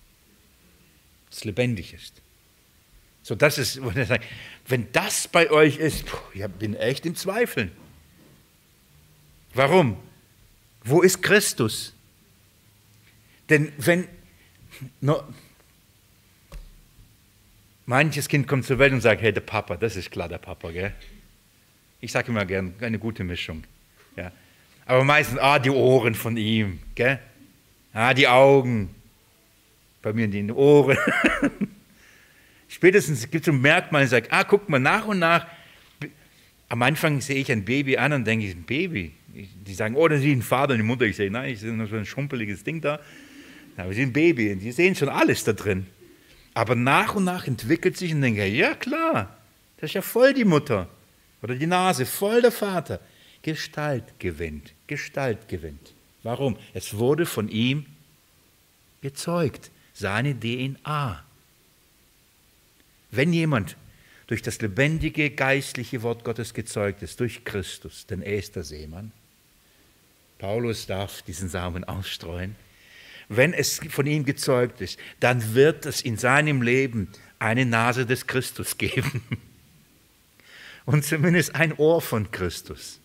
[1.31, 2.21] Es lebendig ist.
[3.23, 3.79] So, das ist,
[4.67, 7.71] wenn das bei euch ist, ich bin echt im Zweifel.
[9.53, 9.97] Warum?
[10.83, 11.93] Wo ist Christus?
[13.49, 14.07] Denn wenn
[15.01, 15.23] no,
[17.85, 20.71] manches Kind kommt zur Welt und sagt, hey, der Papa, das ist klar, der Papa,
[20.71, 20.93] gell?
[22.01, 23.63] Ich sage immer gern, eine gute Mischung.
[24.17, 24.31] Ja.
[24.85, 27.19] Aber meistens, ah, die Ohren von ihm, gell?
[27.93, 28.93] Ah, die Augen.
[30.01, 30.97] Bei mir in den Ohren.
[32.67, 35.45] Spätestens gibt es ein Merkmal, ich sage, ah, guck mal, nach und nach.
[36.69, 39.11] Am Anfang sehe ich ein Baby an und denke, ein Baby.
[39.27, 41.05] Die sagen, oh, das ist ein Vater und eine Mutter.
[41.05, 42.99] Ich sehe, nein, ich sehe nur so ein schrumpeliges Ding da.
[43.77, 44.55] Aber sie sind ein Baby.
[44.55, 45.85] Die sehen schon alles da drin.
[46.55, 49.37] Aber nach und nach entwickelt sich und denke, ja klar,
[49.77, 50.89] das ist ja voll die Mutter.
[51.41, 52.99] Oder die Nase, voll der Vater.
[53.41, 55.92] Gestalt gewinnt, Gestalt gewinnt.
[56.23, 56.57] Warum?
[56.73, 57.85] Es wurde von ihm
[59.01, 61.23] gezeugt, seine DNA.
[63.11, 63.77] Wenn jemand
[64.27, 69.11] durch das lebendige geistliche Wort Gottes gezeugt ist, durch Christus, denn er ist der Seemann.
[70.39, 72.55] Paulus darf diesen Samen ausstreuen.
[73.29, 77.09] Wenn es von ihm gezeugt ist, dann wird es in seinem Leben
[77.39, 79.21] eine Nase des Christus geben.
[80.85, 82.99] Und zumindest ein Ohr von Christus.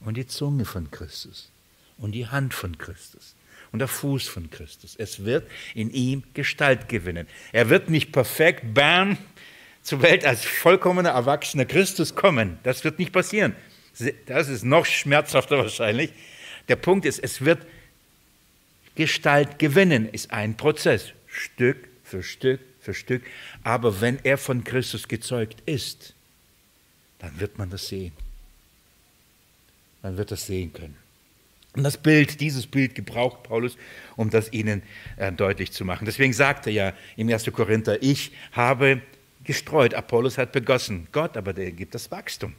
[0.00, 1.50] Und die Zunge von Christus.
[1.98, 3.34] Und die Hand von Christus.
[3.72, 4.94] Und der Fuß von Christus.
[4.96, 7.26] Es wird in ihm Gestalt gewinnen.
[7.52, 9.18] Er wird nicht perfekt, bam,
[9.82, 12.58] zur Welt als vollkommener, erwachsener Christus kommen.
[12.62, 13.54] Das wird nicht passieren.
[14.26, 16.12] Das ist noch schmerzhafter wahrscheinlich.
[16.68, 17.66] Der Punkt ist, es wird
[18.94, 23.22] Gestalt gewinnen, ist ein Prozess, Stück für Stück für Stück.
[23.64, 26.14] Aber wenn er von Christus gezeugt ist,
[27.18, 28.12] dann wird man das sehen.
[30.02, 30.96] Man wird das sehen können.
[31.78, 33.76] Und das Bild, dieses Bild gebraucht Paulus,
[34.16, 34.82] um das ihnen
[35.16, 36.06] äh, deutlich zu machen.
[36.06, 37.52] Deswegen sagt er ja im 1.
[37.52, 39.00] Korinther, ich habe
[39.44, 41.06] gestreut, Apollos hat begossen.
[41.12, 42.54] Gott aber, der gibt das Wachstum.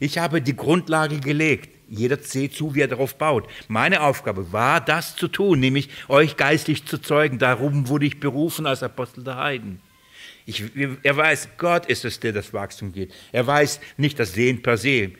[0.00, 1.68] Ich habe die Grundlage gelegt.
[1.90, 3.46] Jeder seht zu, wie er darauf baut.
[3.68, 7.38] Meine Aufgabe war, das zu tun, nämlich euch geistlich zu zeugen.
[7.38, 9.82] Darum wurde ich berufen als Apostel der Heiden.
[10.46, 10.64] Ich,
[11.02, 13.12] er weiß, Gott ist es, der das Wachstum geht.
[13.30, 15.12] Er weiß nicht das Sehen per se.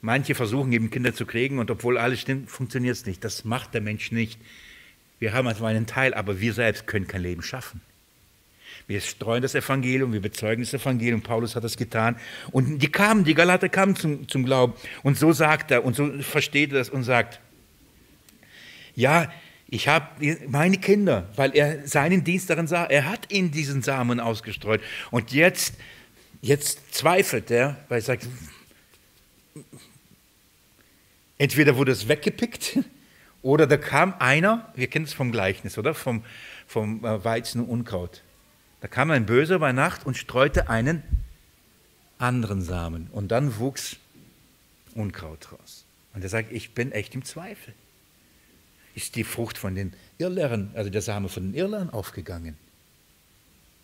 [0.00, 3.24] Manche versuchen eben Kinder zu kriegen und obwohl alles stimmt, funktioniert es nicht.
[3.24, 4.38] Das macht der Mensch nicht.
[5.18, 7.80] Wir haben also einen Teil, aber wir selbst können kein Leben schaffen.
[8.86, 11.22] Wir streuen das Evangelium, wir bezeugen das Evangelium.
[11.22, 12.16] Paulus hat das getan.
[12.52, 14.74] Und die kamen, die Galater kamen zum, zum Glauben.
[15.02, 17.40] Und so sagt er, und so versteht er das und sagt,
[18.94, 19.32] ja,
[19.68, 20.06] ich habe
[20.46, 24.80] meine Kinder, weil er seinen Dienst darin sah, er hat ihnen diesen Samen ausgestreut.
[25.10, 25.74] Und jetzt,
[26.40, 28.28] jetzt zweifelt er, weil er sagt,
[31.38, 32.78] entweder wurde es weggepickt
[33.42, 35.94] oder da kam einer, wir kennen es vom Gleichnis, oder?
[35.94, 36.24] Vom,
[36.66, 38.22] vom äh, Weizen und Unkraut.
[38.80, 41.02] Da kam ein Böser bei Nacht und streute einen
[42.18, 43.08] anderen Samen.
[43.12, 43.96] Und dann wuchs
[44.94, 45.84] Unkraut raus.
[46.14, 47.74] Und er sagt, ich bin echt im Zweifel.
[48.94, 52.56] Ist die Frucht von den Irrlehrern, also der Same von den Irrlehrern aufgegangen?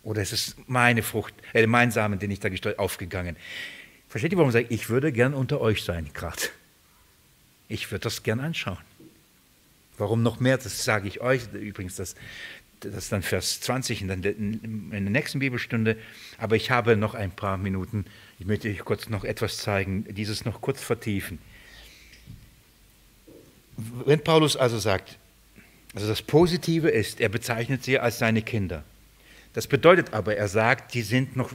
[0.03, 3.37] Oder ist es meine Frucht, äh, mein Samen, den ich da gestreut, aufgegangen?
[4.09, 6.41] Versteht ihr, warum ich sage, ich würde gern unter euch sein, gerade.
[7.73, 8.77] Ich würde das gern anschauen.
[9.97, 10.59] Warum noch mehr?
[10.59, 11.95] Das sage ich euch übrigens.
[11.95, 12.13] Das,
[12.81, 15.97] das ist dann Vers 20 in der, in der nächsten Bibelstunde.
[16.37, 18.05] Aber ich habe noch ein paar Minuten.
[18.37, 21.39] Ich möchte euch kurz noch etwas zeigen, dieses noch kurz vertiefen.
[24.05, 25.17] Wenn Paulus also sagt,
[25.95, 28.83] also das Positive ist, er bezeichnet sie als seine Kinder.
[29.53, 31.51] Das bedeutet aber, er sagt, die sind noch,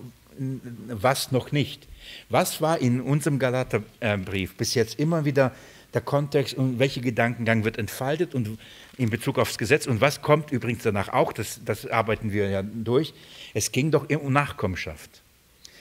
[0.88, 1.86] was noch nicht.
[2.28, 5.52] Was war in unserem Galaterbrief bis jetzt immer wieder
[5.94, 8.58] der Kontext und welcher Gedankengang wird entfaltet und
[8.98, 12.62] in Bezug aufs Gesetz und was kommt übrigens danach auch, das, das arbeiten wir ja
[12.62, 13.14] durch,
[13.54, 15.22] es ging doch um Nachkommenschaft.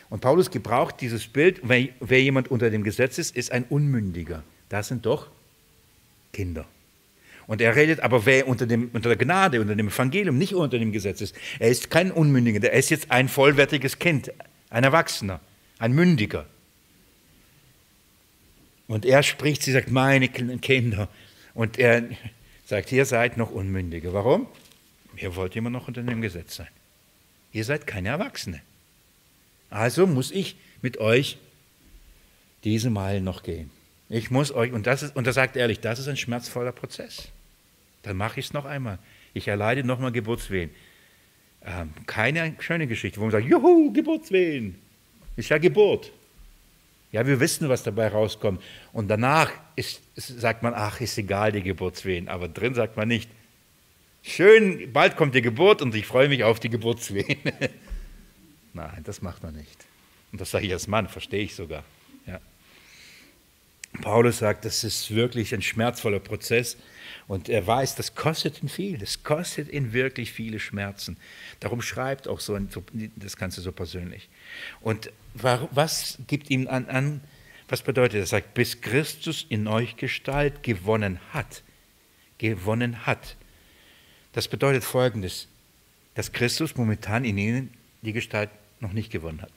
[0.09, 4.43] Und Paulus gebraucht dieses Bild, wer, wer jemand unter dem Gesetz ist, ist ein Unmündiger.
[4.69, 5.27] Das sind doch
[6.31, 6.65] Kinder.
[7.45, 10.79] Und er redet aber, wer unter, dem, unter der Gnade, unter dem Evangelium, nicht unter
[10.79, 14.31] dem Gesetz ist, er ist kein Unmündiger, er ist jetzt ein vollwertiges Kind,
[14.69, 15.39] ein Erwachsener,
[15.79, 16.45] ein Mündiger.
[18.87, 21.09] Und er spricht, sie sagt, meine Kinder.
[21.53, 22.03] Und er
[22.65, 24.13] sagt, ihr seid noch Unmündige.
[24.13, 24.47] Warum?
[25.17, 26.67] Ihr wollt immer noch unter dem Gesetz sein.
[27.51, 28.61] Ihr seid keine Erwachsene.
[29.69, 31.37] Also muss ich mit euch
[32.63, 33.71] diese Meilen noch gehen.
[34.09, 37.29] Ich muss euch, und, das ist, und er sagt ehrlich, das ist ein schmerzvoller Prozess.
[38.03, 38.99] Dann mache ich es noch einmal.
[39.33, 40.69] Ich erleide nochmal Geburtswehen.
[41.65, 44.75] Ähm, keine schöne Geschichte, wo man sagt, juhu, Geburtswehen.
[45.35, 46.11] Ist ja Geburt.
[47.11, 48.61] Ja, wir wissen, was dabei rauskommt.
[48.91, 52.27] Und danach ist, sagt man, ach, ist egal, die Geburtswehen.
[52.27, 53.29] Aber drin sagt man nicht,
[54.23, 57.39] schön, bald kommt die Geburt und ich freue mich auf die Geburtswehen.
[58.73, 59.85] Nein, das macht man nicht.
[60.31, 61.83] Und das sage ich als Mann, verstehe ich sogar.
[64.01, 66.77] Paulus sagt, das ist wirklich ein schmerzvoller Prozess.
[67.27, 68.97] Und er weiß, das kostet ihn viel.
[68.97, 71.17] Das kostet ihn wirklich viele Schmerzen.
[71.59, 72.57] Darum schreibt auch so
[73.15, 74.29] das Ganze so persönlich.
[74.81, 77.21] Und was gibt ihm an, an
[77.67, 78.31] was bedeutet das?
[78.31, 81.63] Er sagt, bis Christus in euch Gestalt gewonnen hat.
[82.37, 83.35] Gewonnen hat.
[84.31, 85.47] Das bedeutet folgendes,
[86.15, 87.73] dass Christus momentan in ihnen
[88.03, 88.49] die Gestalt
[88.79, 89.51] noch nicht gewonnen hat.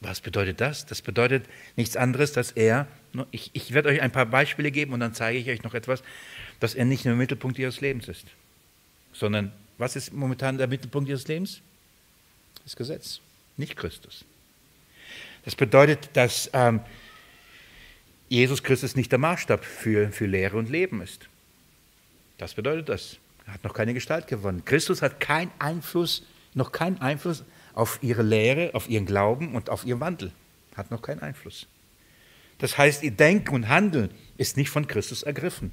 [0.00, 0.86] Was bedeutet das?
[0.86, 1.44] Das bedeutet
[1.76, 2.86] nichts anderes, dass er,
[3.30, 6.02] ich, ich werde euch ein paar Beispiele geben und dann zeige ich euch noch etwas,
[6.58, 8.26] dass er nicht nur im Mittelpunkt ihres Lebens ist,
[9.12, 11.60] sondern was ist momentan der Mittelpunkt ihres Lebens?
[12.64, 13.20] Das Gesetz,
[13.56, 14.24] nicht Christus.
[15.44, 16.80] Das bedeutet, dass ähm,
[18.28, 21.28] Jesus Christus nicht der Maßstab für, für Lehre und Leben ist.
[22.38, 23.16] Das bedeutet das.
[23.46, 24.64] Er hat noch keine Gestalt gewonnen.
[24.64, 26.24] Christus hat keinen Einfluss,
[26.54, 27.42] noch keinen Einfluss
[27.74, 30.32] auf ihre Lehre, auf ihren Glauben und auf ihren Wandel.
[30.76, 31.66] Hat noch keinen Einfluss.
[32.58, 35.72] Das heißt, ihr Denken und Handeln ist nicht von Christus ergriffen.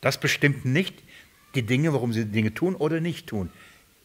[0.00, 0.94] Das bestimmt nicht
[1.54, 3.50] die Dinge, warum sie Dinge tun oder nicht tun.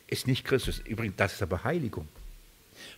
[0.07, 0.79] Ist nicht Christus.
[0.79, 2.07] Übrigens, das ist aber Heiligung.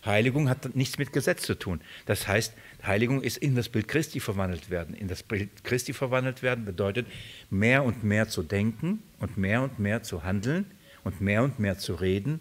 [0.04, 1.80] Heiligung hat nichts mit Gesetz zu tun.
[2.06, 2.54] Das heißt,
[2.84, 4.94] Heiligung ist in das Bild Christi verwandelt werden.
[4.94, 7.06] In das Bild Christi verwandelt werden bedeutet,
[7.50, 10.66] mehr und mehr zu denken und mehr und mehr zu handeln
[11.04, 12.40] und mehr und mehr zu reden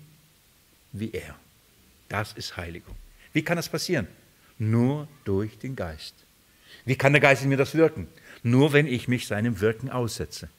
[1.00, 1.36] wie er.
[2.10, 2.96] Das ist Heiligung.
[3.34, 4.08] Wie kann das passieren?
[4.58, 6.16] Nur durch den Geist.
[6.86, 8.08] Wie kann der Geist in mir das wirken?
[8.44, 10.50] Nur wenn ich mich seinem Wirken aussetze.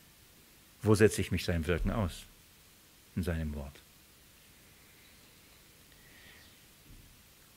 [0.82, 2.24] Wo setze ich mich seinem Wirken aus?
[3.14, 3.72] In seinem Wort.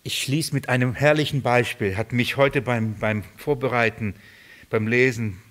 [0.03, 4.15] Ich schließe mit einem herrlichen Beispiel, hat mich heute beim, beim Vorbereiten,
[4.69, 5.41] beim Lesen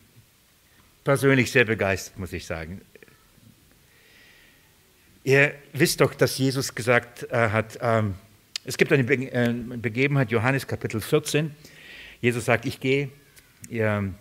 [1.04, 2.80] persönlich sehr begeistert, muss ich sagen.
[5.24, 8.14] Ihr wisst doch, dass Jesus gesagt äh, hat, ähm,
[8.64, 11.50] es gibt eine äh, Begebenheit, Johannes Kapitel 14.
[12.20, 13.10] Jesus sagt, ich gehe,
[13.68, 14.14] ihr,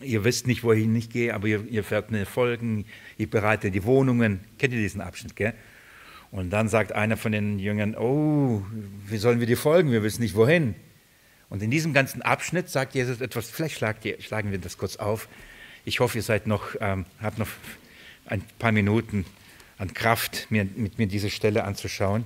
[0.00, 2.86] ihr wisst nicht, wohin ich gehe, aber ihr, ihr werdet mir folgen,
[3.18, 4.40] ich bereite die Wohnungen.
[4.58, 5.54] Kennt ihr diesen Abschnitt, gell?
[6.32, 8.64] Und dann sagt einer von den Jüngern, oh,
[9.06, 9.92] wie sollen wir dir folgen?
[9.92, 10.74] Wir wissen nicht wohin.
[11.48, 15.28] Und in diesem ganzen Abschnitt sagt Jesus etwas, vielleicht schlagen wir das kurz auf.
[15.84, 17.48] Ich hoffe, ihr seid noch, ähm, habt noch
[18.26, 19.24] ein paar Minuten
[19.78, 22.24] an Kraft, mir, mit mir diese Stelle anzuschauen.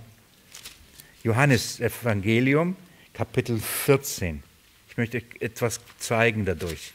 [1.23, 2.77] Johannes Evangelium,
[3.13, 4.43] Kapitel 14.
[4.89, 6.93] Ich möchte etwas zeigen dadurch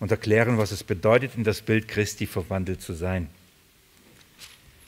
[0.00, 3.28] und erklären, was es bedeutet, in das Bild Christi verwandelt zu sein.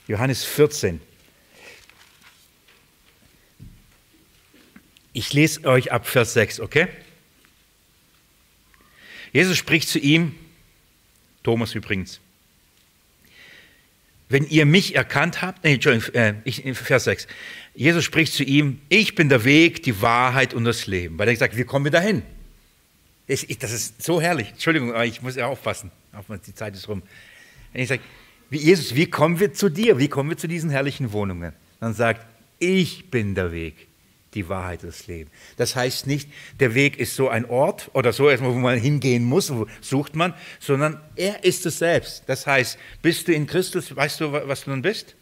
[0.07, 0.99] Johannes 14,
[5.15, 6.89] Ich lese euch ab Vers 6, okay?
[9.31, 10.35] Jesus spricht zu ihm,
[11.41, 12.19] Thomas übrigens,
[14.29, 17.27] wenn ihr mich erkannt habt, nee, Entschuldigung, äh, ich, Vers 6,
[17.75, 21.19] Jesus spricht zu ihm, ich bin der Weg, die Wahrheit und das Leben.
[21.19, 22.23] Weil er sagt, wie kommen wir dahin?
[23.27, 24.49] Ich, ich, das ist so herrlich.
[24.49, 25.91] Entschuldigung, aber ich muss ja aufpassen.
[26.47, 27.03] Die Zeit ist rum.
[27.73, 28.01] Wenn ich sage,
[28.49, 29.97] wie, Jesus, wie kommen wir zu dir?
[29.97, 31.53] Wie kommen wir zu diesen herrlichen Wohnungen?
[31.79, 32.25] Dann sagt,
[32.59, 33.87] ich bin der Weg
[34.35, 35.31] die Wahrheit des Lebens.
[35.57, 36.29] Das heißt nicht,
[36.59, 40.15] der Weg ist so ein Ort oder so erstmal, wo man hingehen muss, wo sucht
[40.15, 42.23] man, sondern er ist es selbst.
[42.27, 45.15] Das heißt, bist du in Christus, weißt du, was du nun bist?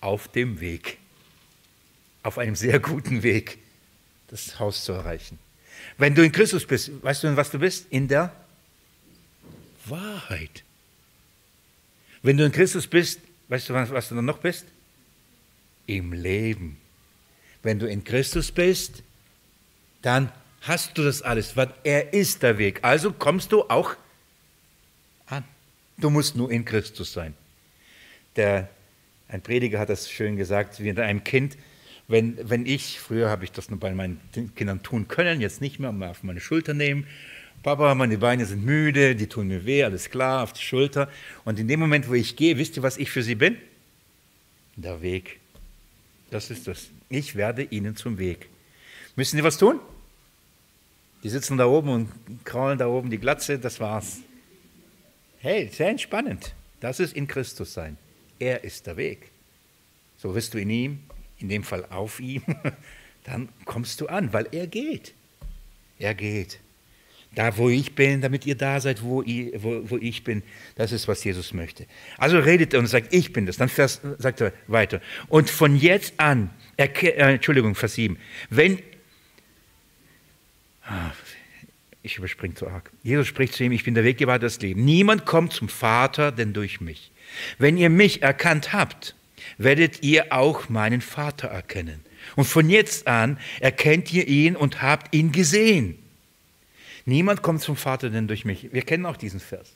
[0.00, 0.98] Auf dem Weg.
[2.22, 3.58] Auf einem sehr guten Weg,
[4.28, 5.38] das Haus zu erreichen.
[5.98, 7.86] Wenn du in Christus bist, weißt du, was du bist?
[7.90, 8.34] In der
[9.86, 10.62] Wahrheit.
[12.22, 14.66] Wenn du in Christus bist, weißt du, was du dann noch bist?
[15.86, 16.78] Im Leben.
[17.62, 19.02] Wenn du in Christus bist,
[20.02, 20.32] dann
[20.62, 22.80] hast du das alles, weil er ist der Weg.
[22.82, 23.94] Also kommst du auch
[25.26, 25.44] an.
[25.98, 27.34] Du musst nur in Christus sein.
[28.36, 28.68] Der,
[29.28, 31.56] ein Prediger hat das schön gesagt, wie bei einem Kind,
[32.08, 34.20] wenn, wenn ich, früher habe ich das nur bei meinen
[34.56, 37.06] Kindern tun können, jetzt nicht mehr, mal auf meine Schulter nehmen.
[37.62, 41.08] Papa, meine Beine sind müde, die tun mir weh, alles klar, auf die Schulter.
[41.44, 43.56] Und in dem Moment, wo ich gehe, wisst ihr, was ich für sie bin?
[44.74, 45.38] Der Weg.
[46.32, 46.88] Das ist das.
[47.10, 48.48] Ich werde ihnen zum Weg.
[49.16, 49.78] Müssen Sie was tun?
[51.22, 52.10] Die sitzen da oben und
[52.46, 54.20] kraulen da oben die Glatze, das war's.
[55.40, 56.54] Hey, sehr entspannend.
[56.80, 57.98] Das ist in Christus sein.
[58.38, 59.30] Er ist der Weg.
[60.16, 61.00] So wirst du in ihm,
[61.36, 62.42] in dem Fall auf ihm,
[63.24, 65.12] dann kommst du an, weil er geht.
[65.98, 66.60] Er geht.
[67.34, 70.42] Da, wo ich bin, damit ihr da seid, wo ich, wo, wo ich bin.
[70.74, 71.86] Das ist, was Jesus möchte.
[72.18, 73.56] Also redet er und sagt, ich bin das.
[73.56, 75.00] Dann Vers, sagt er weiter.
[75.28, 78.18] Und von jetzt an, äh, Entschuldigung, Vers 7.
[78.50, 78.78] Wenn,
[80.84, 81.12] ah,
[82.02, 82.90] ich überspringe zu arg.
[83.02, 84.84] Jesus spricht zu ihm, ich bin der Weg, die das Leben.
[84.84, 87.12] Niemand kommt zum Vater, denn durch mich.
[87.58, 89.14] Wenn ihr mich erkannt habt,
[89.56, 92.04] werdet ihr auch meinen Vater erkennen.
[92.36, 95.98] Und von jetzt an erkennt ihr ihn und habt ihn gesehen.
[97.04, 98.72] Niemand kommt zum Vater denn durch mich.
[98.72, 99.74] Wir kennen auch diesen Vers.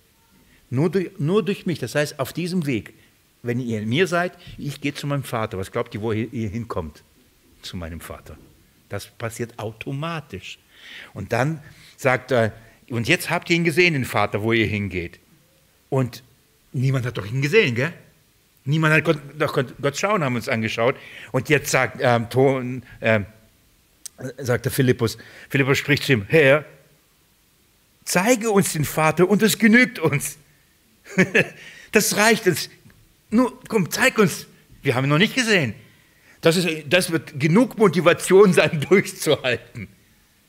[0.71, 2.95] Nur durch, nur durch mich, das heißt auf diesem Weg.
[3.43, 5.59] Wenn ihr in mir seid, ich gehe zu meinem Vater.
[5.59, 7.03] Was glaubt ihr, wo ihr, hinkommt?
[7.63, 8.37] Zu meinem Vater.
[8.89, 10.59] Das passiert automatisch.
[11.15, 11.61] Und dann
[11.97, 12.53] sagt er,
[12.89, 15.19] und jetzt habt ihr ihn gesehen, den Vater, wo ihr hingeht.
[15.91, 16.23] Und
[16.73, 17.93] niemand hat doch ihn gesehen, gell?
[18.65, 20.97] Niemand hat Gott, doch Gott, schauen, haben uns angeschaut.
[21.31, 23.21] Und jetzt sagt, ähm, äh,
[24.39, 26.65] sagt der Philippus, Philippus spricht zu ihm, Herr,
[28.07, 30.39] Zeige uns den Vater und es genügt uns.
[31.93, 32.71] das reicht uns.
[33.31, 34.47] Nur, komm, zeig uns.
[34.83, 35.75] Wir haben ihn noch nicht gesehen.
[36.41, 39.89] Das, ist, das wird genug Motivation sein, durchzuhalten.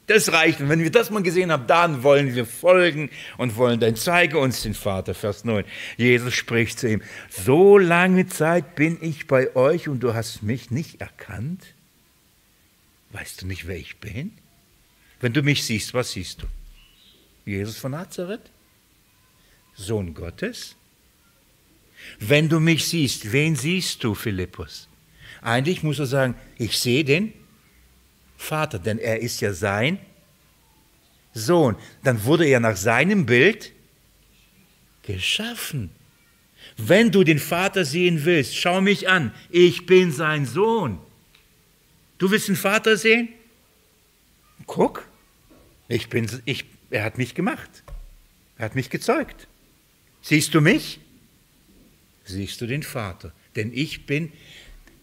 [0.05, 0.61] Das reicht.
[0.61, 4.37] Und wenn wir das mal gesehen haben, dann wollen wir folgen und wollen, dann zeige
[4.37, 5.15] uns den Vater.
[5.15, 5.65] Vers 9.
[5.97, 10.69] Jesus spricht zu ihm, so lange Zeit bin ich bei euch und du hast mich
[10.69, 11.73] nicht erkannt?
[13.11, 14.31] Weißt du nicht, wer ich bin?
[15.19, 16.45] Wenn du mich siehst, was siehst du?
[17.47, 18.51] Jesus von Nazareth?
[19.75, 20.75] Sohn Gottes?
[22.19, 24.87] Wenn du mich siehst, wen siehst du, Philippus?
[25.41, 27.33] Eigentlich muss er sagen, ich sehe den
[28.37, 29.99] Vater, denn er ist ja sein
[31.33, 31.75] Sohn.
[32.03, 33.71] Dann wurde er nach seinem Bild
[35.03, 35.89] geschaffen.
[36.75, 40.99] Wenn du den Vater sehen willst, schau mich an, ich bin sein Sohn.
[42.17, 43.29] Du willst den Vater sehen?
[44.65, 45.07] Guck,
[45.87, 47.83] ich bin, ich, er hat mich gemacht.
[48.57, 49.47] Er hat mich gezeugt.
[50.21, 50.99] Siehst du mich?
[52.25, 53.31] Siehst du den Vater.
[53.55, 54.31] Denn ich bin,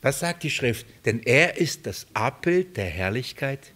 [0.02, 0.86] was sagt die Schrift?
[1.04, 3.72] Denn er ist das Abbild der Herrlichkeit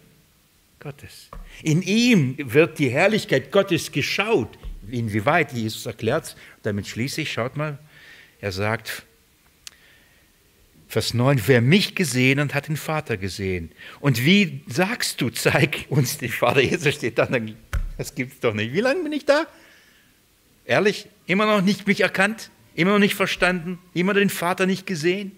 [0.79, 1.29] Gottes.
[1.63, 4.57] In ihm wird die Herrlichkeit Gottes geschaut.
[4.89, 5.53] Inwieweit?
[5.53, 6.35] Jesus erklärt es.
[6.63, 7.79] Damit schließe ich, schaut mal.
[8.41, 9.03] Er sagt,
[10.87, 13.71] Vers 9, wer mich gesehen hat, hat den Vater gesehen.
[13.99, 16.61] Und wie sagst du, zeig uns den Vater?
[16.61, 17.55] Jesus steht dann,
[17.99, 18.73] das gibt es doch nicht.
[18.73, 19.45] Wie lange bin ich da?
[20.63, 25.33] Ehrlich, immer noch nicht mich erkannt, immer noch nicht verstanden, immer den Vater nicht gesehen.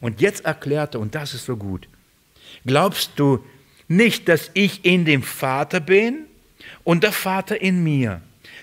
[0.00, 1.88] Und jetzt erklärt er, und das ist so gut,
[2.66, 3.44] glaubst du
[3.86, 6.24] nicht, dass ich in dem Vater bin
[6.82, 8.20] und der Vater in mir?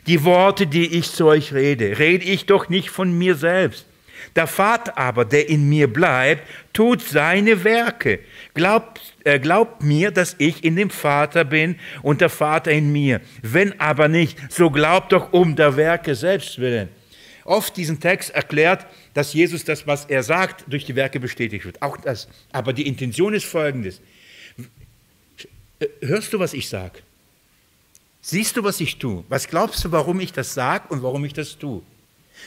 [0.08, 3.86] Die Worte, die ich zu euch rede, rede ich doch nicht von mir selbst
[4.36, 8.20] der Vater aber, der in mir bleibt, tut seine Werke.
[8.54, 13.22] Glaubt, äh, glaubt mir, dass ich in dem Vater bin und der Vater in mir.
[13.42, 16.90] Wenn aber nicht, so glaubt doch um der Werke selbst willen.
[17.44, 21.82] Oft diesen Text erklärt, dass Jesus das, was er sagt, durch die Werke bestätigt wird.
[21.82, 22.28] Auch das.
[22.52, 24.00] Aber die Intention ist folgendes.
[26.02, 27.00] Hörst du, was ich sage?
[28.22, 29.24] Siehst du, was ich tue?
[29.30, 31.82] Was glaubst du, warum ich das sage und warum ich das tue?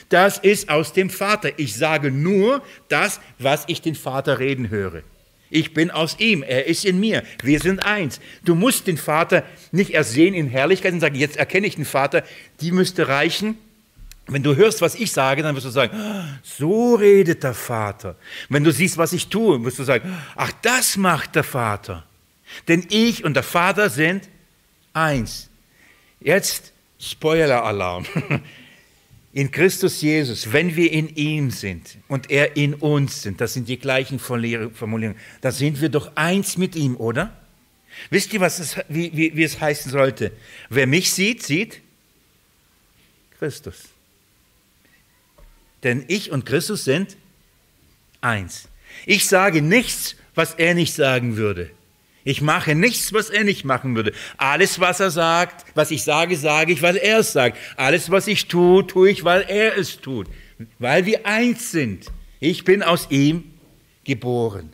[0.09, 1.57] Das ist aus dem Vater.
[1.57, 5.03] Ich sage nur das, was ich den Vater reden höre.
[5.49, 8.19] Ich bin aus ihm, er ist in mir, wir sind eins.
[8.43, 11.85] Du musst den Vater nicht erst sehen in Herrlichkeit und sagen, jetzt erkenne ich den
[11.85, 12.23] Vater,
[12.61, 13.57] die müsste reichen.
[14.27, 15.95] Wenn du hörst, was ich sage, dann wirst du sagen,
[16.41, 18.15] so redet der Vater.
[18.49, 22.03] Wenn du siehst, was ich tue, wirst du sagen, ach, das macht der Vater.
[22.67, 24.27] Denn ich und der Vater sind
[24.93, 25.49] eins.
[26.19, 28.05] Jetzt Spoiler-Alarm.
[29.35, 33.67] in Christus Jesus, wenn wir in ihm sind und er in uns sind, das sind
[33.67, 37.35] die gleichen Formulierungen, da sind wir doch eins mit ihm, oder?
[38.09, 40.31] Wisst ihr, was es, wie, wie, wie es heißen sollte?
[40.69, 41.81] Wer mich sieht, sieht
[43.37, 43.89] Christus.
[45.83, 47.17] Denn ich und Christus sind
[48.21, 48.69] eins.
[49.05, 51.71] Ich sage nichts, was er nicht sagen würde.
[52.25, 54.11] Ich mache nichts, was er nicht machen würde.
[54.37, 57.57] Alles, was er sagt, was ich sage, sage ich, weil er es sagt.
[57.77, 60.27] Alles, was ich tue, tue ich, weil er es tut.
[60.79, 62.07] Weil wir eins sind.
[62.39, 63.53] Ich bin aus ihm
[64.03, 64.73] geboren.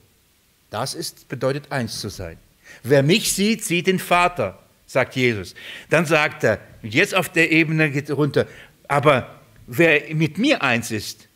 [0.69, 2.37] Das ist, bedeutet eins zu sein.
[2.83, 5.53] Wer mich sieht, sieht den Vater, sagt Jesus.
[5.89, 8.47] Dann sagt er, jetzt auf der Ebene geht er runter,
[8.87, 11.27] aber wer mit mir eins ist,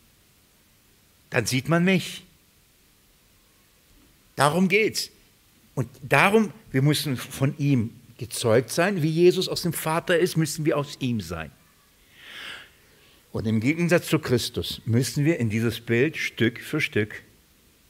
[1.29, 2.23] dann sieht man mich.
[4.37, 5.11] Darum geht's.
[5.75, 10.65] Und darum, wir müssen von ihm gezeugt sein, wie Jesus aus dem Vater ist, müssen
[10.65, 11.51] wir aus ihm sein.
[13.31, 17.21] Und im Gegensatz zu Christus müssen wir in dieses Bild Stück für Stück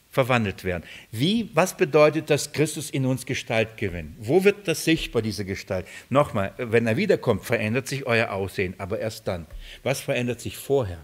[0.09, 0.83] verwandelt werden.
[1.11, 4.15] Wie, was bedeutet das, Christus in uns Gestalt gewinnt?
[4.17, 5.85] Wo wird das sichtbar, diese Gestalt?
[6.09, 9.45] Nochmal, wenn er wiederkommt, verändert sich euer Aussehen, aber erst dann.
[9.83, 11.03] Was verändert sich vorher?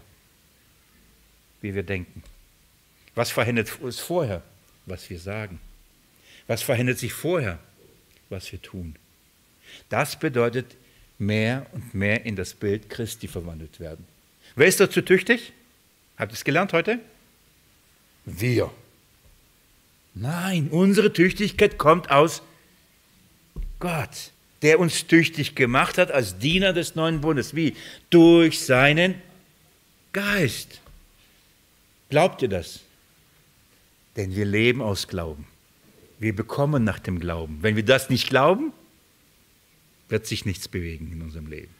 [1.60, 2.22] Wie wir denken.
[3.14, 4.42] Was verändert es vorher?
[4.86, 5.60] Was wir sagen.
[6.52, 7.58] Was verändert sich vorher?
[8.28, 8.96] Was wir tun.
[9.88, 10.76] Das bedeutet
[11.18, 14.06] mehr und mehr in das Bild Christi verwandelt werden.
[14.54, 15.54] Wer ist dazu tüchtig?
[16.18, 16.98] Habt ihr es gelernt heute?
[18.26, 18.70] Wir.
[20.12, 22.42] Nein, unsere Tüchtigkeit kommt aus
[23.80, 24.30] Gott,
[24.60, 27.56] der uns tüchtig gemacht hat als Diener des neuen Bundes.
[27.56, 27.74] Wie?
[28.10, 29.14] Durch seinen
[30.12, 30.82] Geist.
[32.10, 32.80] Glaubt ihr das?
[34.16, 35.46] Denn wir leben aus Glauben.
[36.22, 37.58] Wir bekommen nach dem Glauben.
[37.62, 38.72] Wenn wir das nicht glauben,
[40.08, 41.74] wird sich nichts bewegen in unserem Leben.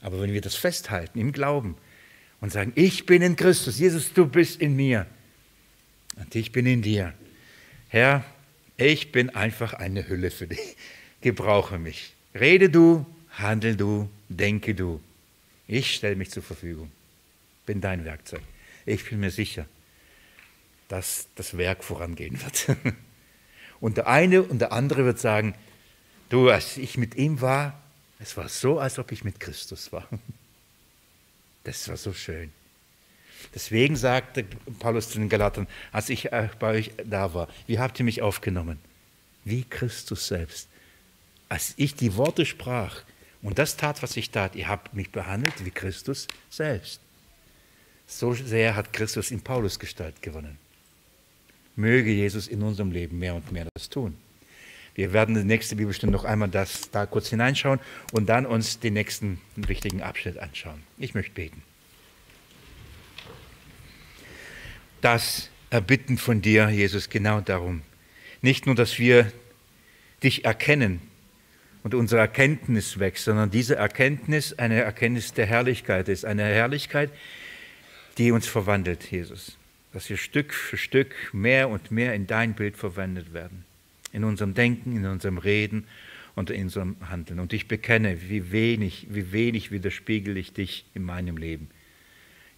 [0.00, 1.76] Aber wenn wir das festhalten im Glauben
[2.40, 5.06] und sagen, ich bin in Christus, Jesus, du bist in mir
[6.16, 7.14] und ich bin in dir.
[7.86, 8.24] Herr,
[8.76, 10.76] ich bin einfach eine Hülle für dich.
[11.20, 12.16] Gebrauche mich.
[12.34, 15.00] Rede du, handel du, denke du.
[15.68, 16.90] Ich stelle mich zur Verfügung.
[17.66, 18.42] Bin dein Werkzeug.
[18.84, 19.66] Ich bin mir sicher,
[20.88, 22.76] dass das Werk vorangehen wird.
[23.80, 25.54] Und der eine und der andere wird sagen,
[26.30, 27.78] Du, als ich mit ihm war,
[28.20, 30.08] es war so, als ob ich mit Christus war.
[31.62, 32.50] Das war so schön.
[33.54, 34.46] Deswegen sagte
[34.78, 38.22] Paulus zu den Galatern, als ich äh, bei euch da war, wie habt ihr mich
[38.22, 38.78] aufgenommen?
[39.44, 40.68] Wie Christus selbst.
[41.50, 43.02] Als ich die Worte sprach
[43.42, 46.98] und das tat, was ich tat, ihr habt mich behandelt wie Christus selbst.
[48.06, 50.56] So sehr hat Christus in Paulus Gestalt gewonnen.
[51.80, 54.16] Möge Jesus in unserem Leben mehr und mehr das tun.
[54.94, 57.80] Wir werden in der nächsten Bibelstunde noch einmal das da kurz hineinschauen
[58.12, 60.82] und dann uns den nächsten wichtigen Abschnitt anschauen.
[60.98, 61.62] Ich möchte beten.
[65.00, 67.82] Das erbitten von dir, Jesus, genau darum.
[68.42, 69.32] Nicht nur, dass wir
[70.22, 71.00] dich erkennen
[71.82, 77.10] und unsere Erkenntnis wächst, sondern diese Erkenntnis eine Erkenntnis der Herrlichkeit ist, eine Herrlichkeit,
[78.18, 79.56] die uns verwandelt, Jesus.
[79.92, 83.64] Dass wir Stück für Stück mehr und mehr in dein Bild verwendet werden.
[84.12, 85.86] In unserem Denken, in unserem Reden
[86.34, 87.40] und in unserem Handeln.
[87.40, 91.68] Und ich bekenne, wie wenig, wie wenig widerspiegel ich dich in meinem Leben.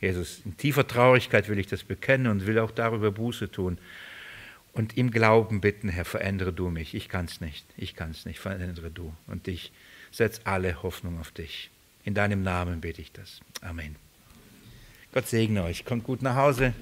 [0.01, 3.79] Jesus, in tiefer Traurigkeit will ich das bekennen und will auch darüber Buße tun.
[4.73, 6.95] Und im Glauben bitten, Herr, verändere du mich.
[6.95, 7.65] Ich kann es nicht.
[7.77, 8.41] Ich kann es nicht.
[8.41, 9.15] Verändere du.
[9.27, 9.71] Und ich
[10.11, 11.71] setze alle Hoffnung auf dich.
[12.05, 13.41] In deinem Namen bete ich das.
[13.61, 13.97] Amen.
[15.13, 15.85] Gott segne euch.
[15.85, 16.73] Kommt gut nach Hause.